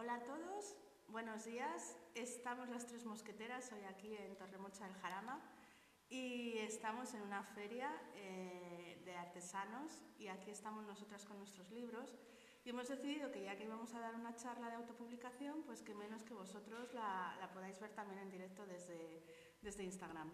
[0.00, 0.76] Hola a todos,
[1.08, 1.96] buenos días.
[2.14, 5.40] Estamos las tres mosqueteras hoy aquí en Torremocha del Jarama
[6.08, 12.14] y estamos en una feria eh, de artesanos y aquí estamos nosotras con nuestros libros
[12.64, 15.96] y hemos decidido que ya que íbamos a dar una charla de autopublicación, pues que
[15.96, 19.24] menos que vosotros la, la podáis ver también en directo desde,
[19.62, 20.32] desde Instagram.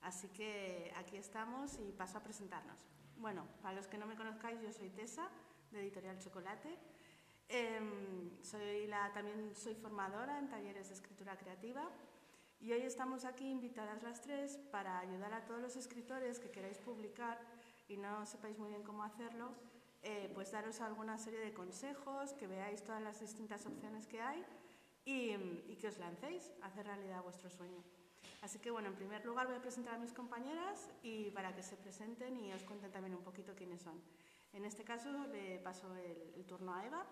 [0.00, 2.88] Así que aquí estamos y paso a presentarnos.
[3.18, 5.30] Bueno, para los que no me conozcáis, yo soy Tessa,
[5.70, 6.95] de Editorial Chocolate.
[7.48, 7.80] Eh,
[8.42, 11.88] soy la, también soy formadora en talleres de escritura creativa
[12.60, 16.78] y hoy estamos aquí invitadas las tres para ayudar a todos los escritores que queráis
[16.78, 17.38] publicar
[17.88, 19.52] y no sepáis muy bien cómo hacerlo,
[20.02, 24.44] eh, pues daros alguna serie de consejos, que veáis todas las distintas opciones que hay
[25.04, 25.30] y,
[25.68, 27.80] y que os lancéis a hacer realidad vuestro sueño.
[28.42, 31.62] Así que bueno, en primer lugar voy a presentar a mis compañeras y para que
[31.62, 34.02] se presenten y os cuenten también un poquito quiénes son.
[34.52, 37.06] En este caso le paso el, el turno a Eva.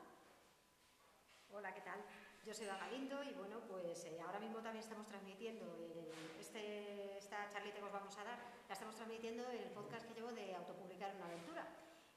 [1.56, 2.00] Hola, ¿qué tal?
[2.44, 6.10] Yo soy Eva Galindo y bueno, pues eh, ahora mismo también estamos transmitiendo el,
[6.40, 10.14] este, esta charlita que os vamos a dar, la estamos transmitiendo en el podcast que
[10.14, 11.64] llevo de autopublicar una aventura.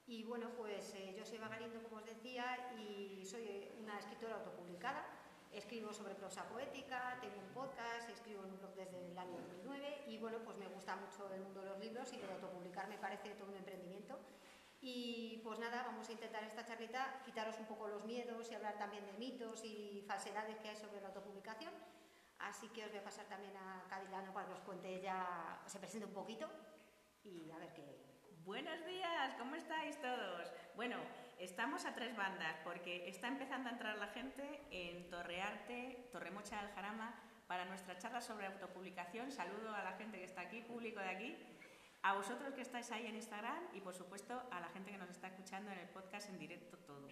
[0.08, 4.38] Y bueno, pues eh, yo soy Eva Galindo, como os decía, y soy una escritora
[4.38, 5.06] autopublicada.
[5.52, 10.06] Escribo sobre prosa poética, tengo un podcast, escribo en un blog desde el año 2009
[10.08, 12.98] y bueno, pues me gusta mucho el mundo de los libros y de autopublicar me
[12.98, 14.18] parece todo un emprendimiento
[14.82, 18.78] y pues nada, vamos a intentar esta charlita quitaros un poco los miedos y hablar
[18.78, 21.74] también de mitos y falsedades que hay sobre la autopublicación.
[22.40, 25.80] Así que os voy a pasar también a Cadilano para que os cuente ella, se
[25.80, 26.48] presente un poquito
[27.24, 27.84] y a ver qué.
[28.46, 30.54] Buenos días, ¿cómo estáis todos?
[30.76, 30.98] Bueno,
[31.40, 36.72] estamos a tres bandas porque está empezando a entrar la gente en Torrearte, Torremocha del
[36.72, 39.32] Jarama, para nuestra charla sobre autopublicación.
[39.32, 41.57] Saludo a la gente que está aquí, público de aquí
[42.04, 45.10] a vosotros que estáis ahí en Instagram y por supuesto a la gente que nos
[45.10, 47.08] está escuchando en el podcast en directo todo.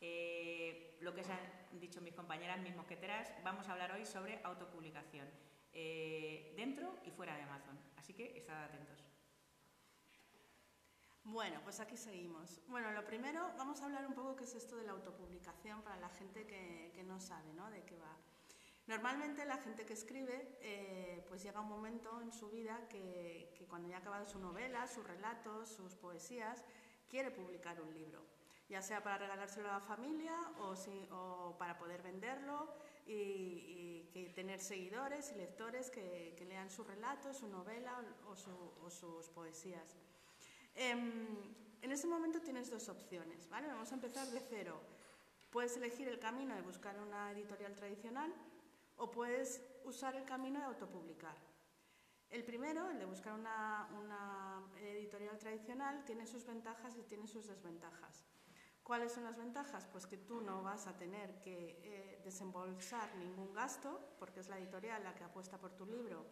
[0.00, 1.40] Eh, lo que se han
[1.78, 5.28] dicho mis compañeras, mis mosqueteras, vamos a hablar hoy sobre autopublicación,
[5.72, 7.78] eh, dentro y fuera de Amazon.
[7.96, 9.04] Así que estad atentos.
[11.24, 12.60] Bueno, pues aquí seguimos.
[12.66, 15.96] Bueno, lo primero, vamos a hablar un poco qué es esto de la autopublicación para
[15.96, 17.70] la gente que, que no sabe ¿no?
[17.70, 18.16] de qué va.
[18.90, 23.88] Normalmente la gente que escribe, eh, pues llega un momento en su vida que, cuando
[23.88, 26.64] ya ha acabado su novela, sus relatos, sus poesías,
[27.08, 28.20] quiere publicar un libro,
[28.68, 32.68] ya sea para regalárselo a la familia o, para poder venderlo
[33.06, 38.50] y, que tener seguidores y lectores que, lean su relato, su novela o, su,
[38.82, 39.94] o sus poesías.
[40.74, 43.68] Eh, en ese momento tienes dos opciones, ¿vale?
[43.68, 44.80] Vamos a empezar de cero.
[45.52, 48.34] Puedes elegir el camino de buscar una editorial tradicional
[49.00, 51.36] o puedes usar el camino de autopublicar.
[52.28, 58.24] El primero, el de buscar una, editorial tradicional, tiene sus ventajas y tiene sus desventajas.
[58.82, 59.86] ¿Cuáles son las ventajas?
[59.86, 64.58] Pues que tú no vas a tener que eh, desembolsar ningún gasto, porque es la
[64.58, 66.26] editorial la que apuesta por tu libro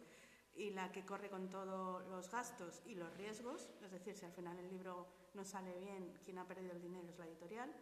[0.53, 4.33] y la que corre con todos los gastos y los riesgos, es decir, si al
[4.33, 7.73] final el libro no sale bien, quien ha perdido el dinero es la editorial.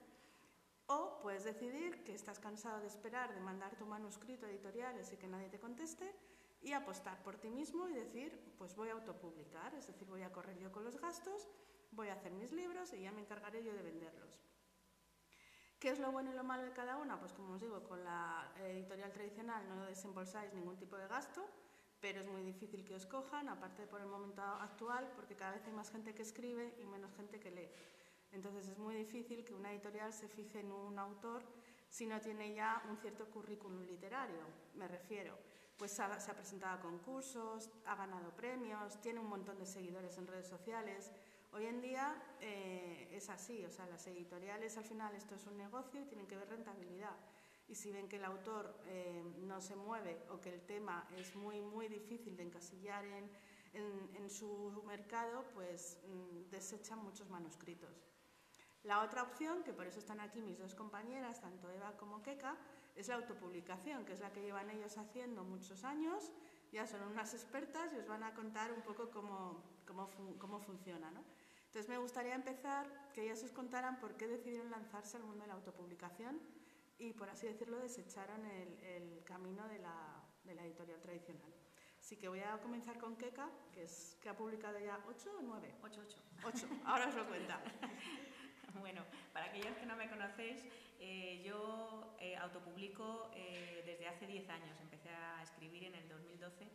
[0.88, 5.18] O puedes decidir que estás cansado de esperar, de mandar tu manuscrito a editoriales y
[5.18, 6.16] que nadie te conteste
[6.62, 10.31] y apostar por ti mismo y decir, pues voy a autopublicar, es decir, voy a
[10.31, 11.47] correr yo con los gastos,
[11.92, 14.40] voy a hacer mis libros y ya me encargaré yo de venderlos.
[15.78, 17.20] ¿Qué es lo bueno y lo malo de cada una?
[17.20, 21.46] Pues como os digo, con la editorial tradicional no desembolsáis ningún tipo de gasto,
[22.00, 25.66] pero es muy difícil que os cojan, aparte por el momento actual, porque cada vez
[25.66, 27.70] hay más gente que escribe y menos gente que lee.
[28.32, 31.44] Entonces es muy difícil que una editorial se fije en un autor
[31.90, 34.42] si no tiene ya un cierto currículum literario,
[34.76, 35.38] me refiero.
[35.78, 40.18] Pues ha, se ha presentado a concursos, ha ganado premios, tiene un montón de seguidores
[40.18, 41.12] en redes sociales.
[41.54, 45.58] Hoy en día eh, es así, o sea, las editoriales al final esto es un
[45.58, 47.16] negocio y tienen que ver rentabilidad.
[47.68, 51.36] Y si ven que el autor eh, no se mueve o que el tema es
[51.36, 53.30] muy, muy difícil de encasillar en,
[53.74, 58.03] en, en su mercado, pues mmm, desechan muchos manuscritos.
[58.87, 62.55] La otra opción, que por eso están aquí mis dos compañeras, tanto Eva como Keka,
[62.95, 66.31] es la autopublicación, que es la que llevan ellos haciendo muchos años,
[66.72, 71.11] ya son unas expertas y os van a contar un poco cómo, cómo, cómo funciona.
[71.11, 71.22] ¿no?
[71.66, 75.47] Entonces me gustaría empezar que ellas os contaran por qué decidieron lanzarse al mundo de
[75.47, 76.39] la autopublicación
[76.97, 81.53] y, por así decirlo, desecharon el, el camino de la, de la editorial tradicional.
[81.99, 85.41] Así que voy a comenzar con Keka, que, es, que ha publicado ya ocho o
[85.41, 85.75] nueve.
[85.84, 86.17] Ocho, ocho.
[86.45, 87.61] Ocho, ahora os lo cuenta.
[88.82, 89.03] Bueno,
[89.34, 90.64] para aquellos que no me conocéis,
[91.00, 94.79] eh, yo eh, autopublico eh, desde hace 10 años.
[94.82, 96.68] Empecé a escribir en el 2012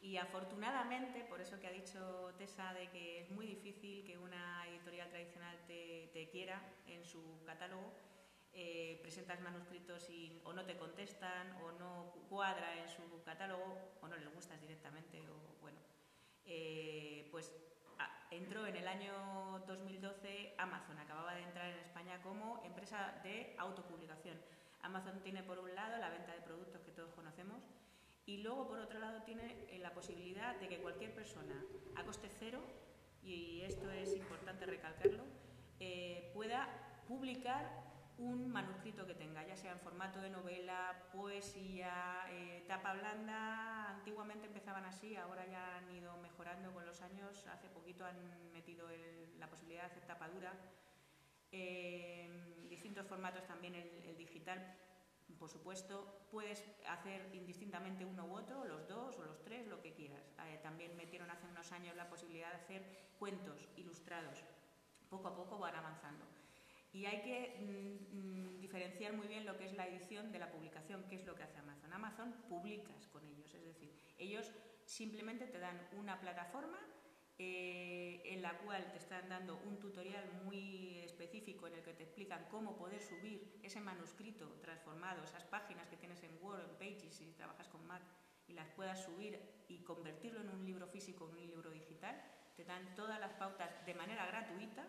[0.00, 4.66] y afortunadamente, por eso que ha dicho Tessa, de que es muy difícil que una
[4.68, 7.92] editorial tradicional te, te quiera en su catálogo,
[9.02, 14.16] presentas manuscritos y o no te contestan o no cuadra en su catálogo o no
[14.16, 15.78] les gustas directamente o bueno,
[17.30, 17.52] pues
[18.30, 24.36] entró en el año 2012 Amazon, acababa de entrar en España como empresa de autopublicación.
[24.82, 27.62] Amazon tiene por un lado la venta de productos que todos conocemos
[28.26, 31.64] y luego por otro lado tiene eh, la posibilidad de que cualquier persona
[31.96, 32.60] a coste cero,
[33.22, 35.24] y esto es importante recalcarlo,
[36.34, 36.68] pueda
[37.08, 37.87] publicar
[38.18, 43.90] un manuscrito que tenga, ya sea en formato de novela, poesía, eh, tapa blanda.
[43.90, 47.46] Antiguamente empezaban así, ahora ya han ido mejorando con los años.
[47.46, 48.88] Hace poquito han metido
[49.38, 50.52] la posibilidad de hacer tapa dura.
[51.52, 54.76] Eh, distintos formatos también el, digital,
[55.38, 56.26] por supuesto.
[56.32, 60.34] Puedes hacer indistintamente uno u otro, los dos o los tres, lo que quieras.
[60.46, 64.42] Eh, también metieron hace unos años la posibilidad de hacer cuentos ilustrados.
[65.08, 66.37] Poco a poco van avanzando.
[66.92, 70.50] Y hay que mm, mm, diferenciar muy bien lo que es la edición de la
[70.50, 71.92] publicación, que es lo que hace Amazon.
[71.92, 74.50] Amazon publicas con ellos, es decir, ellos
[74.84, 76.78] simplemente te dan una plataforma
[77.40, 82.02] eh, en la cual te están dando un tutorial muy específico en el que te
[82.02, 87.14] explican cómo poder subir ese manuscrito transformado, esas páginas que tienes en Word, en Pages,
[87.14, 88.02] si trabajas con Mac,
[88.48, 89.38] y las puedas subir
[89.68, 92.20] y convertirlo en un libro físico, en un libro digital.
[92.56, 94.88] Te dan todas las pautas de manera gratuita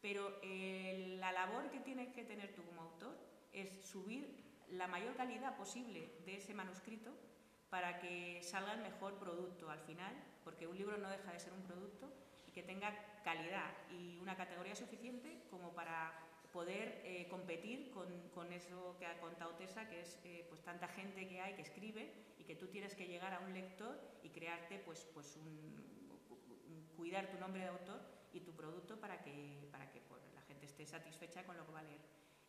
[0.00, 3.16] pero eh, la labor que tienes que tener tú como autor
[3.52, 7.12] es subir la mayor calidad posible de ese manuscrito
[7.70, 10.14] para que salga el mejor producto al final,
[10.44, 12.12] porque un libro no deja de ser un producto
[12.46, 16.12] y que tenga calidad y una categoría suficiente como para
[16.52, 21.28] poder eh, competir con, eso que ha contado Tessa, que es eh, pues tanta gente
[21.28, 24.78] que hay que escribe y que tú tienes que llegar a un lector y crearte
[24.78, 25.38] pues, pues
[26.96, 30.66] cuidar tu nombre de autor y tu producto para que, para que pues, la gente
[30.66, 32.00] esté satisfecha con lo que va a leer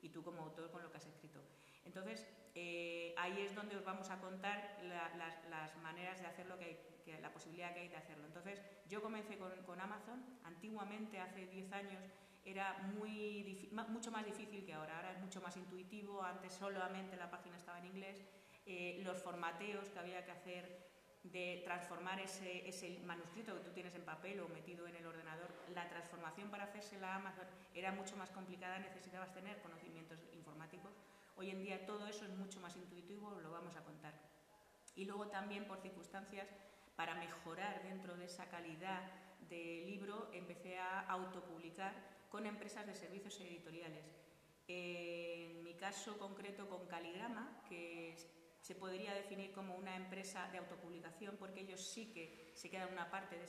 [0.02, 1.42] y tú como autor con lo que has escrito.
[1.86, 7.20] Entonces, eh, ahí es donde os vamos a contar las, maneras de hacerlo, que, que,
[7.20, 8.26] la posibilidad que hay de hacerlo.
[8.26, 12.04] Entonces, yo comencé con, con Amazon, antiguamente, hace 10 años,
[12.46, 14.98] era muy, mucho más difícil que ahora.
[14.98, 18.24] Ahora es mucho más intuitivo, antes solamente la página estaba en inglés,
[18.66, 20.90] eh, los formateos que había que hacer
[21.24, 25.54] de transformar ese, ese, manuscrito que tú tienes en papel o metido en el ordenador,
[25.74, 30.92] la transformación para hacérsela a Amazon era mucho más complicada, necesitabas tener conocimientos informáticos.
[31.36, 34.13] Hoy en día todo eso es mucho más intuitivo, lo vamos a contar.
[34.95, 36.48] Y luego también por circunstancias,
[36.95, 39.01] para mejorar dentro de esa calidad
[39.50, 41.94] de libro, empecé a autopublicar
[42.30, 44.04] con empresas de servicios editoriales.
[44.68, 48.16] En mi caso concreto con Caligrama, que
[48.61, 53.09] se podría definir como una empresa de autopublicación porque ellos sí que se quedan una
[53.09, 53.47] parte del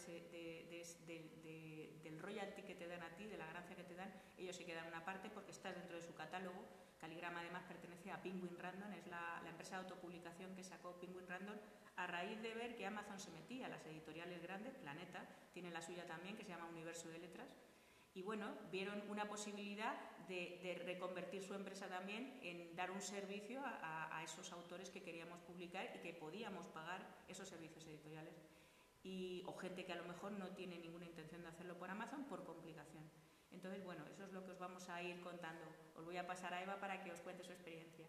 [2.18, 4.86] royalty que te dan a ti, de la ganancia que te dan, ellos se quedan
[4.86, 6.64] una parte porque estás dentro de su catálogo.
[7.00, 11.26] Caligrama además pertenece a Penguin Random, es la, la empresa de autopublicación que sacó Penguin
[11.26, 11.56] Random
[11.96, 16.06] a raíz de ver que Amazon se metía las editoriales grandes, Planeta tiene la suya
[16.06, 17.48] también que se llama Universo de Letras,
[18.14, 19.96] y bueno, vieron una posibilidad
[20.31, 25.91] de, reconvertir su empresa también en dar un servicio a, esos autores que queríamos publicar
[25.97, 28.35] y que podíamos pagar esos servicios editoriales.
[29.03, 32.25] Y, o gente que a lo mejor no tiene ninguna intención de hacerlo por Amazon
[32.25, 33.03] por complicación.
[33.50, 35.65] Entonces, bueno, eso es lo que os vamos a ir contando.
[35.96, 38.06] Os voy a pasar a Eva para que os cuente su experiencia.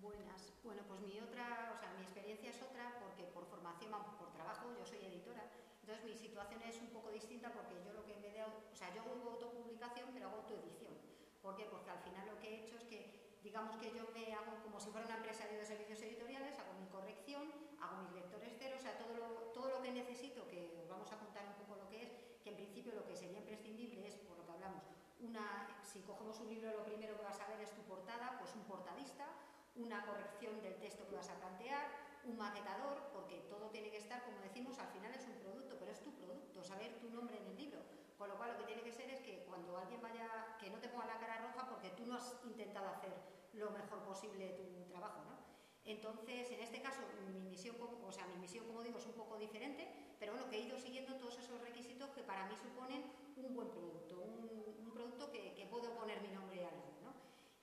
[0.00, 0.52] Buenas.
[0.64, 4.72] Bueno, pues mi otra, o sea, mi experiencia es otra porque por formación, por trabajo,
[4.76, 5.44] yo soy editora
[5.90, 8.76] entonces mi situación es un poco distinta porque yo lo que en vez de, o
[8.78, 10.94] sea, yo hago autopublicación pero hago autoedición.
[11.42, 11.66] ¿Por qué?
[11.66, 14.78] Porque al final lo que he hecho es que, digamos que yo me hago como
[14.78, 17.42] si fuera una empresa de servicios editoriales, hago mi corrección,
[17.82, 21.10] hago mis lectores cero, o sea, todo lo, todo lo que necesito, que os vamos
[21.10, 24.14] a contar un poco lo que es, que en principio lo que sería imprescindible es,
[24.14, 24.84] por lo que hablamos,
[25.18, 28.54] una, si cogemos un libro lo primero que vas a ver es tu portada, pues
[28.54, 29.26] un portadista,
[29.74, 34.22] una corrección del texto que vas a plantear, un maquetador, porque todo tiene que estar,
[34.24, 37.46] como decimos, al final es un producto, pero es tu producto, saber tu nombre en
[37.46, 37.80] el libro.
[38.18, 40.78] Con lo cual lo que tiene que ser es que cuando alguien vaya, que no
[40.78, 43.12] te ponga la cara roja porque tú no has intentado hacer
[43.54, 45.38] lo mejor posible tu trabajo, ¿no?
[45.84, 47.00] Entonces, en este caso,
[47.32, 50.56] mi misión, o sea, mi misión, como digo, es un poco diferente, pero bueno, que
[50.56, 55.30] he ido siguiendo todos esos requisitos que para mí suponen un buen producto, un, producto
[55.32, 57.14] que, que puedo poner mi nombre al ¿no?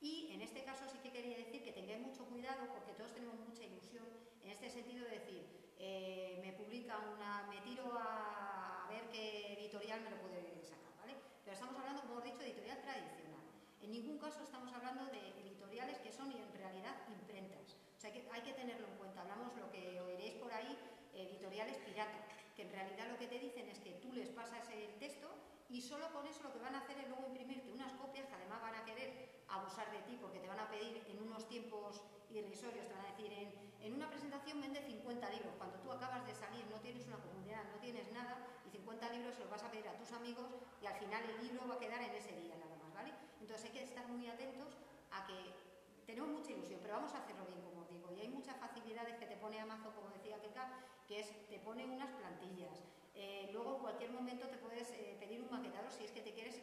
[0.01, 3.37] Y en este caso sí que quería decir que tengáis mucho cuidado porque todos tenemos
[3.39, 4.05] mucha ilusión
[4.47, 5.43] en este sentido de decir,
[5.77, 11.19] eh, me publica una, me tiro a, ver qué editorial me lo puede sacar, ¿vale?
[11.43, 13.43] Pero estamos hablando, como he dicho, de editorial tradicional.
[13.81, 17.75] En ningún caso estamos hablando de editoriales que son en realidad imprentas.
[17.97, 19.19] O sea, que hay que tenerlo en cuenta.
[19.19, 20.79] Hablamos lo que oiréis por ahí,
[21.13, 22.23] editoriales pirata,
[22.55, 25.27] que en realidad lo que te dicen es que tú les pasas el texto
[25.67, 28.35] y solo con eso lo que van a hacer es luego imprimirte unas copias que
[28.35, 32.01] además van a querer abusar de ti porque te van a pedir en unos tiempos
[32.29, 36.25] irrisorios, te van a decir en, en una presentación vende 50 libros, cuando tú acabas
[36.25, 39.63] de salir no tienes una comunidad, no tienes nada y 50 libros se los vas
[39.63, 40.51] a pedir a tus amigos
[40.81, 43.13] y al final el libro va a quedar en ese día nada más, ¿vale?
[43.39, 44.75] Entonces hay que estar muy atentos
[45.11, 45.55] a que
[46.05, 49.15] tenemos mucha ilusión, pero vamos a hacerlo bien, como os digo, y hay muchas facilidades
[49.17, 50.69] que te pone Amazon, como decía Keka,
[51.07, 52.83] que es, te pone unas plantillas,
[53.15, 56.33] eh, luego en cualquier momento te puedes eh, pedir un maquetador si es que te
[56.33, 56.61] quieres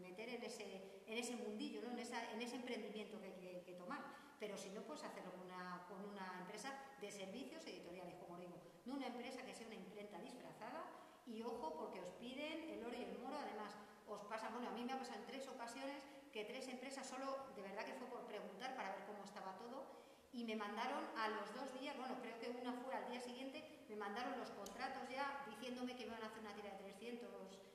[0.00, 1.90] meter en ese, en ese mundillo, ¿no?
[1.90, 4.02] en, esa, en ese emprendimiento que hay que, tomar.
[4.38, 8.54] Pero si no, puedes hacerlo con una, con una empresa de servicios editoriales, como digo,
[8.84, 10.84] no una empresa que sea una imprenta disfrazada
[11.26, 13.76] y ojo porque os piden el oro y el moro, además
[14.06, 16.02] os pasa, bueno, a mí me ha pasado en tres ocasiones
[16.32, 19.84] que tres empresas solo, de verdad que fue por preguntar para ver cómo estaba todo,
[20.32, 23.84] y me mandaron a los dos días, bueno, creo que una fue al día siguiente,
[23.88, 27.28] me mandaron los contratos ya diciéndome que iban a hacer una tira de 300,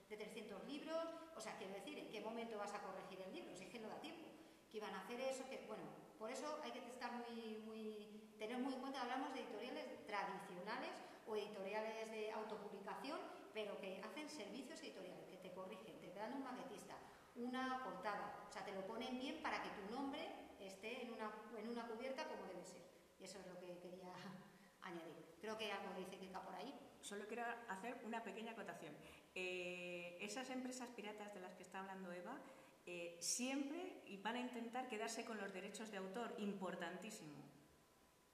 [0.10, 1.04] de 300 libros,
[1.36, 3.56] o sea, quiero decir, ¿en qué momento vas a corregir el libro?
[3.56, 4.28] Si es que no da tiempo.
[4.70, 5.84] Que iban a hacer eso, que bueno,
[6.18, 10.92] por eso hay que estar muy, muy, tener muy en cuenta, hablamos de editoriales tradicionales
[11.26, 13.20] o editoriales de autopublicación,
[13.54, 16.96] pero que hacen servicios editoriales, que te corrigen, te dan un maquetista,
[17.36, 20.20] una portada, o sea, te lo ponen bien para que tu nombre
[20.60, 22.82] esté en una, en una cubierta como debe ser.
[23.20, 24.14] Y eso es lo que quería
[24.82, 25.38] añadir.
[25.40, 26.74] Creo que algo dice Kika por ahí.
[27.08, 28.94] Solo quiero hacer una pequeña acotación.
[29.34, 32.38] Eh, esas empresas piratas de las que está hablando Eva
[32.86, 37.46] eh, siempre van a intentar quedarse con los derechos de autor, importantísimo.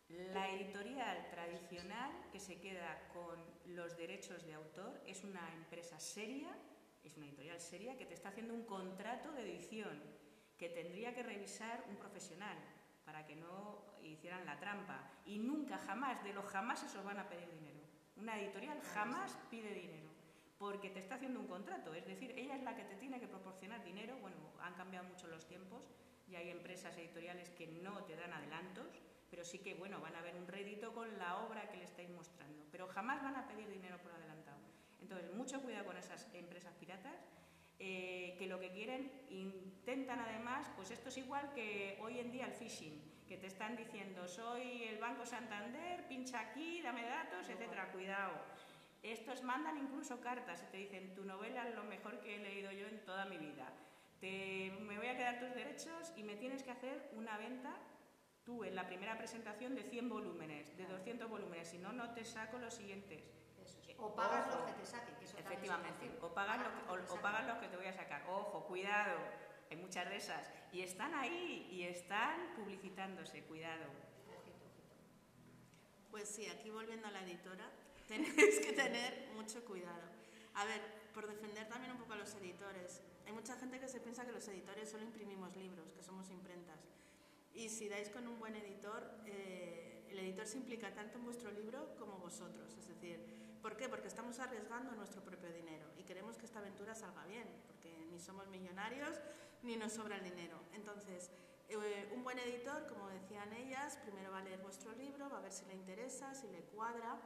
[0.10, 3.38] La editorial tradicional que se queda con
[3.76, 6.50] los derechos de autor es una empresa seria,
[7.04, 10.02] es una editorial seria que te está haciendo un contrato de edición
[10.58, 12.58] que tendría que revisar un profesional
[13.06, 15.12] para que no hicieran la trampa.
[15.28, 17.83] Y nunca, jamás, de los jamás os van a pedir dinero.
[18.16, 20.14] Una editorial jamás pide dinero
[20.58, 23.28] porque te está haciendo un contrato, es decir, ella es la que te tiene que
[23.28, 24.18] proporcionar dinero.
[24.22, 25.82] Bueno, han cambiado mucho los tiempos
[26.26, 28.88] y hay empresas editoriales que no te dan adelantos,
[29.30, 32.10] pero sí que, bueno, van a ver un rédito con la obra que le estáis
[32.12, 34.60] mostrando, pero jamás van a pedir dinero por adelantado.
[35.02, 37.16] Entonces, mucho cuidado con esas empresas piratas
[37.80, 42.46] eh, que lo que quieren, intentan además, pues esto es igual que hoy en día
[42.46, 43.02] el phishing,
[43.34, 48.32] que te están diciendo, soy el Banco Santander, pincha aquí, dame datos, etcétera, cuidado.
[49.02, 52.72] Estos mandan incluso cartas y te dicen, tu novela es lo mejor que he leído
[52.72, 53.74] yo en toda mi vida.
[54.20, 57.74] Te, me voy a quedar tus derechos y me tienes que hacer una venta
[58.46, 62.26] tú en la primera presentación de 100 volúmenes, de 200 volúmenes, si no, no te
[62.26, 63.24] saco los siguientes.
[63.98, 67.48] O pagas los que te saquen, que eso Efectivamente, o pagas, lo que, o, pagas
[67.48, 68.26] los que te voy a sacar.
[68.30, 69.18] Ojo, cuidado,
[69.72, 70.52] hay muchas de esas.
[70.74, 73.86] Y están ahí y están publicitándose, cuidado.
[76.10, 77.70] Pues sí, aquí volviendo a la editora,
[78.08, 80.02] tenéis que tener mucho cuidado.
[80.56, 80.82] A ver,
[81.14, 83.02] por defender también un poco a los editores.
[83.28, 86.80] Hay mucha gente que se piensa que los editores solo imprimimos libros, que somos imprentas.
[87.54, 91.52] Y si dais con un buen editor, eh, el editor se implica tanto en vuestro
[91.52, 92.74] libro como vosotros.
[92.80, 93.20] Es decir,
[93.62, 93.90] ¿por qué?
[93.90, 98.20] Porque estamos arriesgando nuestro propio dinero y queremos que esta aventura salga bien, porque ni
[98.20, 99.20] somos millonarios
[99.64, 100.60] ni nos sobra el dinero.
[100.74, 101.32] Entonces,
[101.70, 105.42] eh, un buen editor, como decían ellas, primero va a leer vuestro libro, va a
[105.42, 107.20] ver si le interesa, si le cuadra.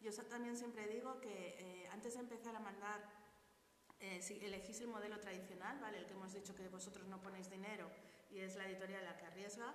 [0.00, 3.24] Yo también siempre digo que eh, antes de empezar a mandar,
[4.20, 5.96] si elegís el modelo tradicional, ¿vale?
[5.96, 7.88] el que hemos dicho que vosotros no ponéis dinero,
[8.30, 9.74] y es la editorial la que arriesga,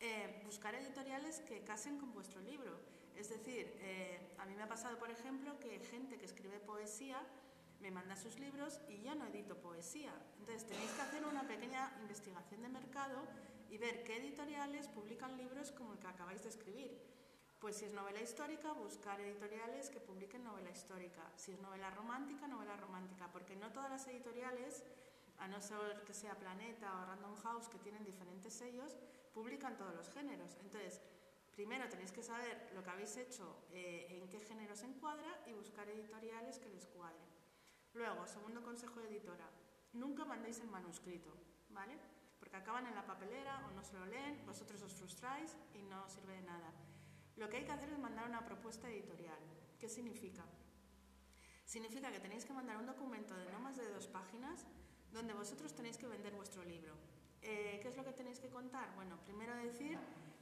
[0.00, 2.78] eh, buscar editoriales que casen con vuestro libro.
[3.16, 7.20] Es decir, eh, a mí me ha pasado, por ejemplo, que gente que escribe poesía
[7.80, 10.12] me manda sus libros y yo no edito poesía.
[10.38, 13.22] Entonces tenéis que hacer una pequeña investigación de mercado
[13.70, 16.98] y ver qué editoriales publican libros como el que acabáis de escribir.
[17.58, 21.30] Pues si es novela histórica, buscar editoriales que publiquen novela histórica.
[21.36, 24.84] Si es novela romántica, novela romántica, porque no todas las editoriales
[25.38, 28.96] a no ser que sea Planeta o Random House, que tienen diferentes sellos,
[29.34, 30.56] publican todos los géneros.
[30.62, 31.00] Entonces,
[31.54, 35.52] primero tenéis que saber lo que habéis hecho, eh, en qué género se encuadra y
[35.52, 37.37] buscar editoriales que les cuadren.
[37.94, 39.48] Luego, segundo consejo de editora,
[39.92, 41.32] nunca mandéis el manuscrito,
[41.70, 41.98] ¿vale?
[42.38, 46.08] Porque acaban en la papelera o no se lo leen, vosotros os frustráis y no
[46.08, 46.72] sirve de nada.
[47.36, 49.38] Lo que hay que hacer es mandar una propuesta editorial.
[49.78, 50.44] ¿Qué significa?
[51.64, 54.66] Significa que tenéis que mandar un documento de no más de dos páginas
[55.12, 56.94] donde vosotros tenéis que vender vuestro libro.
[57.42, 58.94] Eh, ¿Qué es lo que tenéis que contar?
[58.96, 59.98] Bueno, primero decir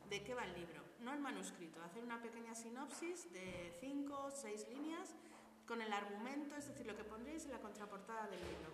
[0.08, 4.30] de qué va el libro, no el manuscrito, hacer una pequeña sinopsis de cinco o
[4.30, 5.14] seis líneas
[5.66, 8.70] con el argumento, es decir, lo que pondréis en la contraportada del libro,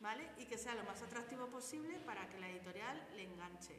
[0.00, 0.28] ¿vale?
[0.38, 3.78] Y que sea lo más atractivo posible para que la editorial le enganche.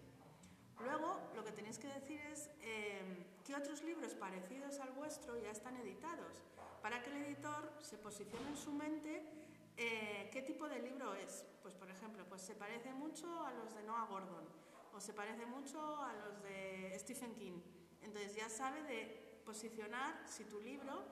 [0.80, 3.02] Luego, lo que tenéis que decir es eh,
[3.46, 6.42] qué otros libros parecidos al vuestro ya están editados,
[6.82, 9.24] para que el editor se posicione en su mente
[9.76, 11.46] Eh, ¿Qué tipo de libro es?
[11.64, 14.46] Pues por ejemplo, pues se parece mucho a los de Noah Gordon
[14.94, 17.60] o se parece mucho a los de Stephen King.
[18.04, 21.04] Entonces ya sabe de posicionar si tu libro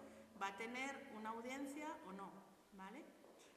[0.42, 2.32] va a tener una audiencia o no,
[2.74, 3.06] ¿vale?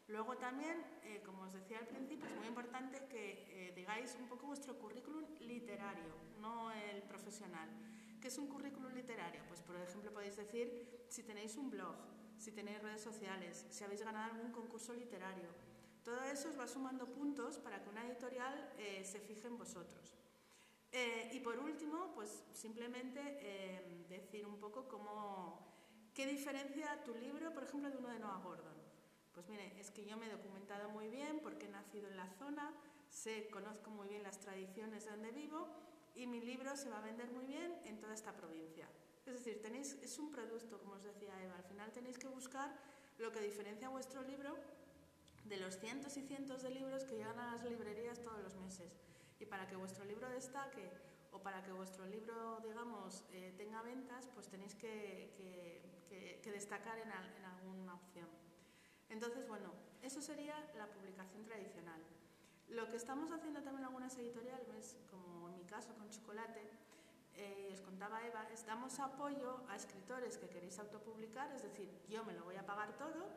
[0.09, 4.29] Luego también, eh, como os decía al principio, es muy importante que eh, digáis un
[4.29, 7.71] poco vuestro currículum literario, no el profesional.
[8.21, 9.43] ¿Qué es un currículum literario?
[9.49, 11.97] Pues por ejemplo podéis decir si tenéis un blog,
[12.37, 15.49] si tenéis redes sociales, si habéis ganado algún concurso literario.
[16.05, 20.19] Todo eso os va sumando puntos para que una editorial eh, se fije en vosotros.
[21.33, 23.19] y por último, pues simplemente
[24.09, 25.74] decir un poco cómo,
[26.14, 28.75] qué diferencia tu libro, por ejemplo, de uno de Noah Gordon.
[29.33, 32.28] Pues mire, es que yo me he documentado muy bien porque he nacido en la
[32.38, 32.73] zona,
[33.11, 35.68] sé, conozco muy bien las tradiciones de donde vivo
[36.14, 38.88] y mi libro se va a vender muy bien en toda esta provincia.
[39.26, 42.73] Es decir, tenéis, es un producto, como os decía Eva, al final tenéis que buscar
[43.18, 44.56] lo que diferencia vuestro libro
[45.44, 48.92] de los cientos y cientos de libros que llegan a las librerías todos los meses.
[49.40, 50.88] Y para que vuestro libro destaque
[51.33, 55.83] o para que vuestro libro, digamos, eh, tenga ventas, pues tenéis que,
[56.52, 58.28] destacar en alguna opción.
[59.09, 62.00] Entonces, bueno, eso sería la publicación tradicional.
[62.68, 66.71] Lo que estamos haciendo también en algunas editoriales, como en mi caso con Chocolate,
[67.37, 72.25] eh, os contaba Eva, es damos apoyo a escritores que queréis autopublicar, es decir, yo
[72.25, 73.28] me lo voy a pagar todo,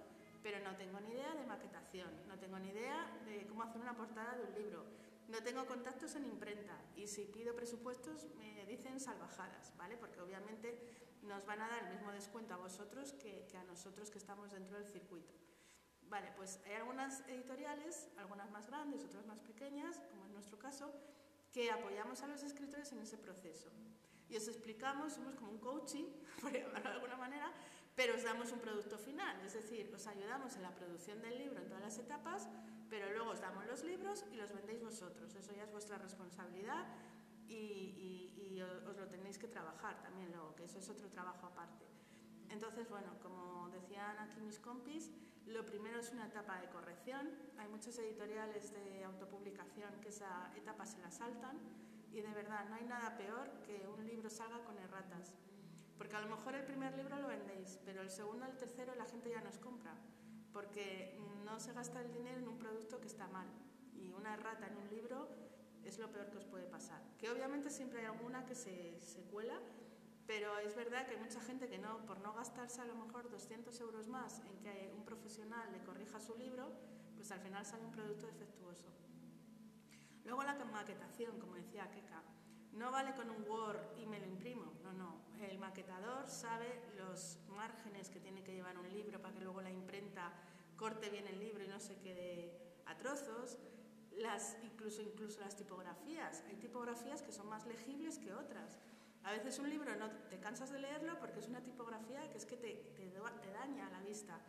[0.43, 3.96] pero no tengo ni idea de maquetación, no tengo ni idea de cómo hacer una
[3.96, 4.86] portada de un libro,
[5.27, 9.98] no tengo contactos en imprenta y si pido presupuestos me dicen salvajadas, ¿vale?
[9.98, 14.17] Porque obviamente nos van a dar el mismo descuento a vosotros que a nosotros que
[14.17, 15.34] estamos dentro del circuito.
[16.10, 20.93] Vale, pues hay algunas editoriales, algunas más grandes, otras más pequeñas, como en nuestro caso,
[21.51, 23.69] que apoyamos a los escritores en ese proceso.
[24.29, 26.05] Y os explicamos, somos como un coaching,
[26.41, 27.51] por llamarlo de alguna manera,
[27.96, 31.60] pero os damos un producto final, es decir, os ayudamos en la producción del libro
[31.60, 32.48] en todas las etapas,
[32.89, 35.36] pero luego os damos los libros y los vendéis vosotros.
[35.36, 36.85] Eso ya es vuestra responsabilidad
[37.48, 41.86] y, y os lo tenéis que trabajar también luego, que eso es otro trabajo aparte.
[42.50, 45.12] Entonces, bueno, como decían aquí mis compis,
[45.48, 47.31] lo primero es una etapa de corrección.
[47.57, 51.57] Hay muchos editoriales de autopublicación que esa etapa se la saltan
[52.12, 55.36] y de verdad no hay nada peor que un libro salga con erratas.
[55.98, 58.94] Porque a lo mejor el primer libro lo vendéis, pero el segundo y el tercero
[58.96, 59.96] la gente ya nos compra,
[60.53, 63.48] porque no se gasta el dinero en un producto que está mal.
[63.94, 65.27] Y una errata en un libro
[65.87, 67.01] es lo peor que os puede pasar.
[67.17, 69.59] Que obviamente siempre hay alguna que se, se cuela
[70.27, 73.29] pero es verdad que hay mucha gente que no, por no gastarse a lo mejor
[73.31, 76.69] 200 euros más en que un profesional le corrija su libro,
[77.15, 78.91] pues al final sale un producto defectuoso.
[80.25, 82.21] Luego la maquetación, como decía Keka,
[82.73, 85.21] no vale con un Word y me lo imprimo, no, no.
[85.39, 89.71] El maquetador sabe los márgenes que tiene que llevar un libro para que luego la
[89.71, 90.33] imprenta
[90.75, 92.51] corte bien el libro y no se quede
[92.85, 93.57] a trozos.
[94.18, 96.44] Las, incluso, incluso las tipografías.
[96.50, 98.77] Hay tipografías que son más legibles que otras.
[99.24, 102.46] A veces un libro no te cansas de leerlo porque es una tipografía que es
[102.46, 103.12] que te, te,
[103.51, 104.40] daña la vista.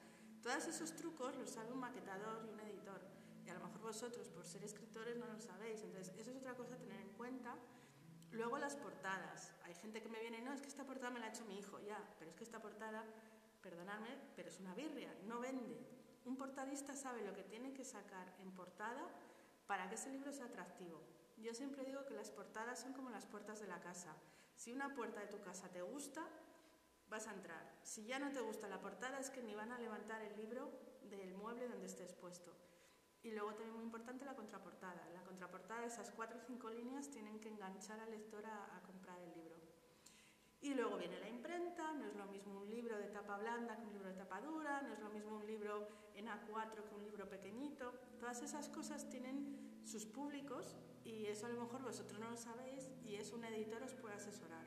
[0.42, 3.00] Todos esos trucos los sabe un maquetador y un editor.
[3.44, 5.82] Y a lo mejor vosotros, por ser escritores, no lo sabéis.
[5.82, 7.56] Entonces, eso es otra cosa a tener en cuenta.
[8.30, 9.52] Luego las portadas.
[9.64, 11.58] Hay gente que me viene, no, es que esta portada me la ha hecho mi
[11.58, 13.04] hijo, ya, pero es que esta portada,
[13.62, 15.78] perdonadme, pero es una birria, no vende.
[16.24, 19.08] Un portadista sabe lo que tiene que sacar en portada
[19.68, 21.00] para que ese libro sea atractivo.
[21.36, 24.16] Yo siempre digo que las portadas son como las puertas de la casa.
[24.56, 26.26] Si una puerta de tu casa te gusta,
[27.08, 27.78] vas a entrar.
[27.82, 30.72] Si ya no te gusta la portada, es que ni van a levantar el libro
[31.02, 32.52] del mueble donde esté expuesto.
[33.22, 35.08] Y luego también muy importante la contraportada.
[35.12, 39.34] la contraportada, esas cuatro o cinco líneas tienen que enganchar al lector a, comprar el
[39.34, 39.47] libro.
[40.60, 43.86] Y luego viene la imprenta, no es lo mismo un libro de tapa blanda que
[43.86, 47.04] un libro de tapa dura, no es lo mismo un libro en A4 que un
[47.04, 47.92] libro pequeñito.
[48.18, 52.90] Todas esas cosas tienen sus públicos y eso a lo mejor vosotros no lo sabéis
[53.04, 54.66] y es un editor os puede asesorar.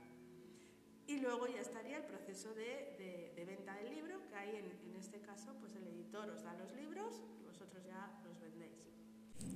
[1.08, 4.96] Y luego ya estaría el proceso de, de, venta del libro, que ahí en, en,
[4.96, 8.88] este caso pues el editor os da los libros y vosotros ya los vendéis.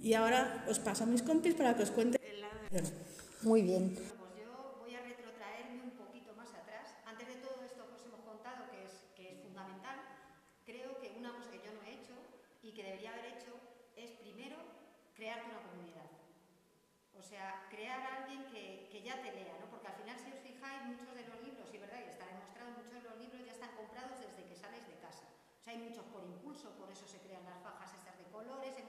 [0.03, 2.83] Y ahora os paso a mis compis para que os cuente el lado de...
[3.43, 3.93] Muy bien.
[3.93, 6.93] Pues yo voy a retrotraerme un poquito más atrás.
[7.05, 10.01] Antes de todo esto que os hemos contado, que es, que es fundamental,
[10.65, 12.13] creo que una cosa que yo no he hecho
[12.63, 13.53] y que debería haber hecho
[13.95, 14.57] es primero
[15.15, 16.09] crearte una comunidad.
[17.17, 17.21] O
[17.69, 19.67] crear a alguien que, que, ya te lea, ¿no?
[19.69, 22.71] Porque al final, si os fijáis, muchos de los libros, y verdad, y está demostrado,
[22.71, 25.25] muchos de los libros ya están comprados desde que sales de casa.
[25.59, 28.75] O sea, hay muchos por impulso, por eso se crean las fajas estas de colores,
[28.77, 28.85] hay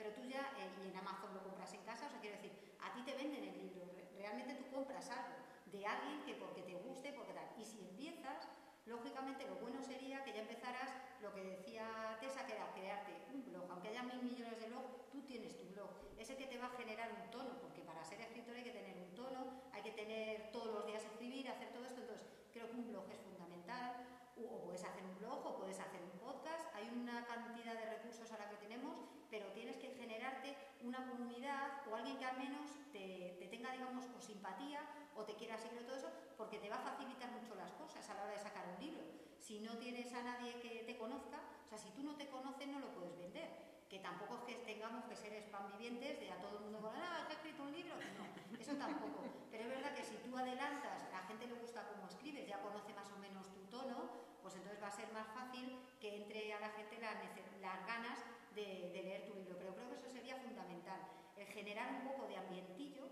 [0.00, 2.52] pero tú ya, eh, y en Amazon lo compras en casa, o sea, quiero decir,
[2.80, 3.84] a ti te venden el libro,
[4.16, 5.36] realmente tú compras algo
[5.66, 7.44] de alguien que porque te guste, porque tal.
[7.58, 8.48] Y si empiezas,
[8.86, 10.90] lógicamente lo bueno sería que ya empezaras
[11.22, 13.70] lo que decía Tessa, que era crearte un blog.
[13.70, 15.90] Aunque haya mil millones de blogs, tú tienes tu blog.
[16.18, 18.96] Ese que te va a generar un tono, porque para ser escritor hay que tener
[18.96, 22.00] un tono, hay que tener todos los días escribir, hacer todo esto.
[22.00, 24.06] Entonces, creo que un blog es fundamental.
[24.36, 26.74] O puedes hacer un blog o puedes hacer un podcast.
[26.74, 28.96] Hay una cantidad de recursos ahora que tenemos,
[29.30, 34.06] pero tienes que generarte una comunidad o alguien que al menos te, te tenga, digamos,
[34.06, 34.80] con simpatía
[35.14, 38.14] o te quiera seguir todo eso, porque te va a facilitar mucho las cosas a
[38.14, 39.19] la hora de sacar un libro.
[39.40, 42.68] Si no tienes a nadie que te conozca, o sea, si tú no te conoces
[42.68, 43.48] no lo puedes vender.
[43.88, 46.94] Que tampoco es que tengamos que ser spam vivientes de a todo el mundo con,
[46.94, 47.96] ah, he escrito un libro.
[47.96, 49.24] No, eso tampoco.
[49.50, 52.62] Pero es verdad que si tú adelantas, a la gente le gusta cómo escribes, ya
[52.62, 54.10] conoce más o menos tu tono,
[54.42, 57.16] pues entonces va a ser más fácil que entre a la gente las,
[57.60, 58.18] las ganas
[58.54, 59.56] de, de leer tu libro.
[59.58, 61.00] Pero creo que eso sería fundamental,
[61.36, 63.08] el generar un poco de ambientillo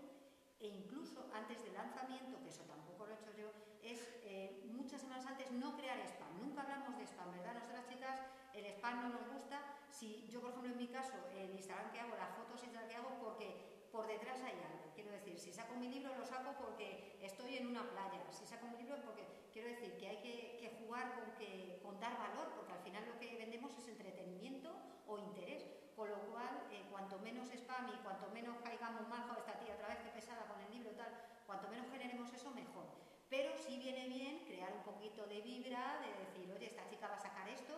[0.59, 3.51] e incluso antes del lanzamiento, que eso tampoco lo he hecho yo,
[3.91, 6.39] es eh, muchas semanas antes no crear spam.
[6.39, 7.55] Nunca hablamos de spam, ¿verdad?
[7.55, 8.19] Nosotras chicas
[8.53, 9.61] el spam no nos gusta.
[9.89, 13.17] Si yo, por ejemplo, en mi caso, el Instagram que hago, las fotos que hago
[13.19, 14.91] porque por detrás hay algo.
[14.93, 18.21] Quiero decir, si saco mi libro lo saco porque estoy en una playa.
[18.31, 21.99] Si saco mi libro porque quiero decir que hay que, que jugar con, que, con
[21.99, 24.71] dar valor, porque al final lo que vendemos es entretenimiento
[25.07, 25.65] o interés.
[25.95, 29.75] Con lo cual, eh, cuanto menos spam y cuanto menos caigamos mal, con esta tía
[29.75, 31.11] otra vez que pesada con el libro y tal,
[31.45, 32.98] cuanto menos generemos eso, mejor.
[33.29, 37.15] Pero sí viene bien crear un poquito de vibra, de decir, oye, esta chica va
[37.15, 37.73] a sacar esto,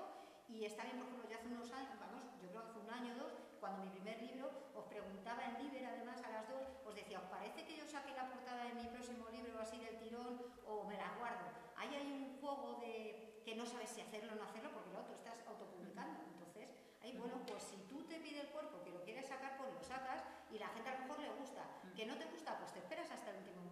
[0.47, 2.89] y está bien, por ejemplo, yo hace unos años, vamos, yo creo que hace un
[2.89, 6.63] año o dos, cuando mi primer libro, os preguntaba en Liber, además, a las dos,
[6.85, 9.99] os decía, ¿os parece que yo saque la portada de mi próximo libro así del
[9.99, 11.51] tirón o me la guardo?
[11.75, 14.99] Ahí hay un juego de que no sabes si hacerlo o no hacerlo, porque lo
[14.99, 16.19] otro estás autopublicando.
[16.31, 16.69] Entonces,
[17.01, 19.81] ahí, bueno, pues si tú te pide el cuerpo que lo quieres sacar, pues lo
[19.83, 21.63] sacas y la gente a lo mejor le gusta.
[21.95, 23.70] Que no te gusta, pues te esperas hasta el último momento.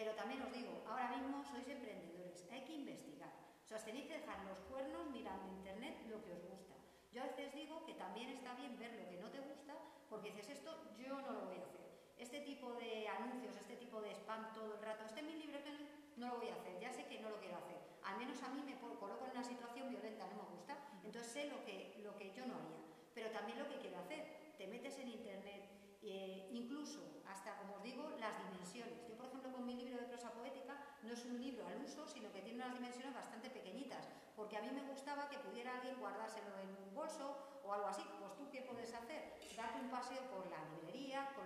[0.00, 3.28] Pero también os digo, ahora mismo sois emprendedores, hay que investigar.
[3.60, 6.72] O sea, os tenéis que dejar los cuernos mirando en internet lo que os gusta.
[7.12, 9.76] Yo a veces digo que también está bien ver lo que no te gusta,
[10.08, 11.84] porque dices, esto yo no lo voy a hacer.
[12.16, 15.62] Este tipo de anuncios, este tipo de spam todo el rato, este es mi libro
[15.62, 15.76] que
[16.16, 17.76] no lo voy a hacer, ya sé que no lo quiero hacer.
[18.02, 21.44] Al menos a mí me coloco en una situación violenta, no me gusta, entonces sé
[21.52, 22.80] lo que, lo que yo no haría.
[23.12, 25.69] Pero también lo que quiero hacer, te metes en internet,
[26.02, 29.06] eh, incluso hasta, como os digo, las dimensiones.
[29.08, 32.06] Yo, por ejemplo, con mi libro de prosa poética, no es un libro al uso,
[32.08, 35.98] sino que tiene unas dimensiones bastante pequeñitas, porque a mí me gustaba que pudiera alguien
[36.00, 38.02] guardárselo en un bolso o algo así.
[38.18, 39.38] Pues tú, ¿qué puedes hacer?
[39.56, 41.44] Darte un paseo por la librería, por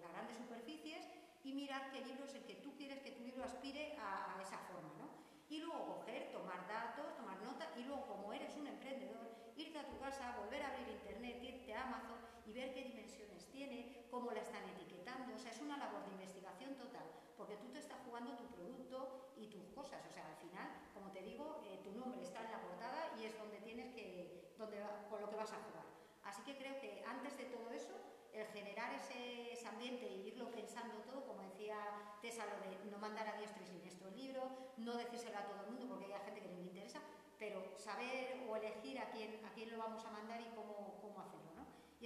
[0.00, 1.04] las grandes superficies
[1.42, 4.42] y mirar qué libro es el que tú quieres que tu libro aspire a, a
[4.42, 5.10] esa forma, ¿no?
[5.48, 9.86] Y luego coger, tomar datos, tomar nota y luego, como eres un emprendedor, irte a
[9.86, 14.30] tu casa, volver a abrir internet, irte a Amazon y ver qué dimensiones tiene, cómo
[14.30, 15.34] la están etiquetando.
[15.34, 17.04] O sea, es una labor de investigación total,
[17.36, 20.00] porque tú te estás jugando tu producto y tus cosas.
[20.06, 23.24] O sea, al final, como te digo, eh, tu nombre está en la portada y
[23.24, 24.78] es donde tienes que, donde,
[25.10, 25.84] con lo que vas a jugar.
[26.22, 27.94] Así que creo que antes de todo eso,
[28.32, 31.76] el generar ese, ambiente y irlo pensando todo, como decía
[32.22, 35.60] Tessa, lo de no mandar a diestra y siniestro el libro, no decírselo a todo
[35.64, 37.00] el mundo porque hay gente que no le interesa,
[37.36, 41.20] pero saber o elegir a quién, a quién lo vamos a mandar y cómo, cómo
[41.20, 41.55] hacerlo.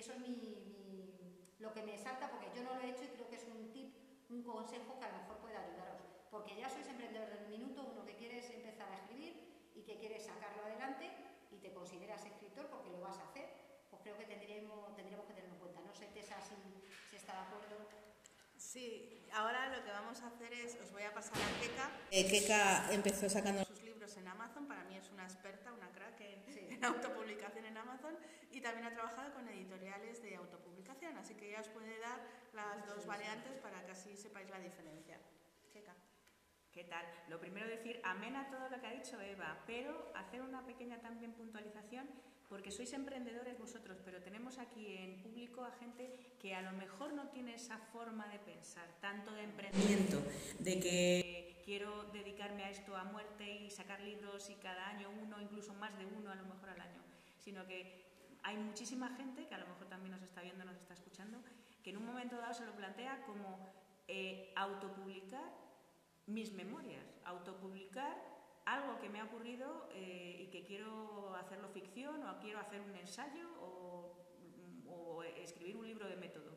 [0.00, 1.14] Eso es mi, mi,
[1.58, 3.70] lo que me salta porque yo no lo he hecho y creo que es un
[3.70, 3.94] tip,
[4.30, 6.00] un consejo que a lo mejor puede ayudaros.
[6.30, 10.24] Porque ya sois emprendedor del minuto, uno que quieres empezar a escribir y que quieres
[10.24, 11.10] sacarlo adelante
[11.50, 15.34] y te consideras escritor porque lo vas a hacer pues creo que tendríamos, tendríamos que
[15.34, 15.80] tenerlo en cuenta.
[15.80, 16.54] No sé, Tessa, si,
[17.10, 17.76] si está de acuerdo.
[18.56, 21.90] Sí, ahora lo que vamos a hacer es, os voy a pasar a Keka.
[22.10, 26.20] Eh, Keka empezó sacando sus libros en Amazon, para mí es una experta, una crack
[26.80, 28.16] en, autopublicación en Amazon
[28.50, 32.20] y también ha trabajado con editoriales de autopublicación, así que ella os puede dar
[32.52, 35.18] las dos variantes para que así sepáis la diferencia.
[35.72, 35.94] Keka.
[36.72, 37.04] ¿Qué tal?
[37.28, 41.32] Lo primero decir, amena todo lo que ha dicho Eva, pero hacer una pequeña también
[41.32, 42.08] puntualización
[42.50, 47.12] porque sois emprendedores vosotros, pero tenemos aquí en público a gente que a lo mejor
[47.12, 50.18] no tiene esa forma de pensar, tanto de emprendimiento,
[50.58, 55.40] de que quiero dedicarme a esto a muerte y sacar libros y cada año uno,
[55.40, 57.00] incluso más de uno a lo mejor al año,
[57.38, 58.06] sino que
[58.42, 61.38] hay muchísima gente que a lo mejor también nos está viendo, nos está escuchando,
[61.84, 63.72] que en un momento dado se lo plantea como
[64.08, 65.48] eh, autopublicar
[66.26, 68.16] mis memorias, autopublicar
[68.64, 72.96] algo que me ha ocurrido eh, y que quiero hacerlo ficción o quiero hacer un
[72.96, 74.16] ensayo o,
[74.88, 76.49] o escribir un libro de método.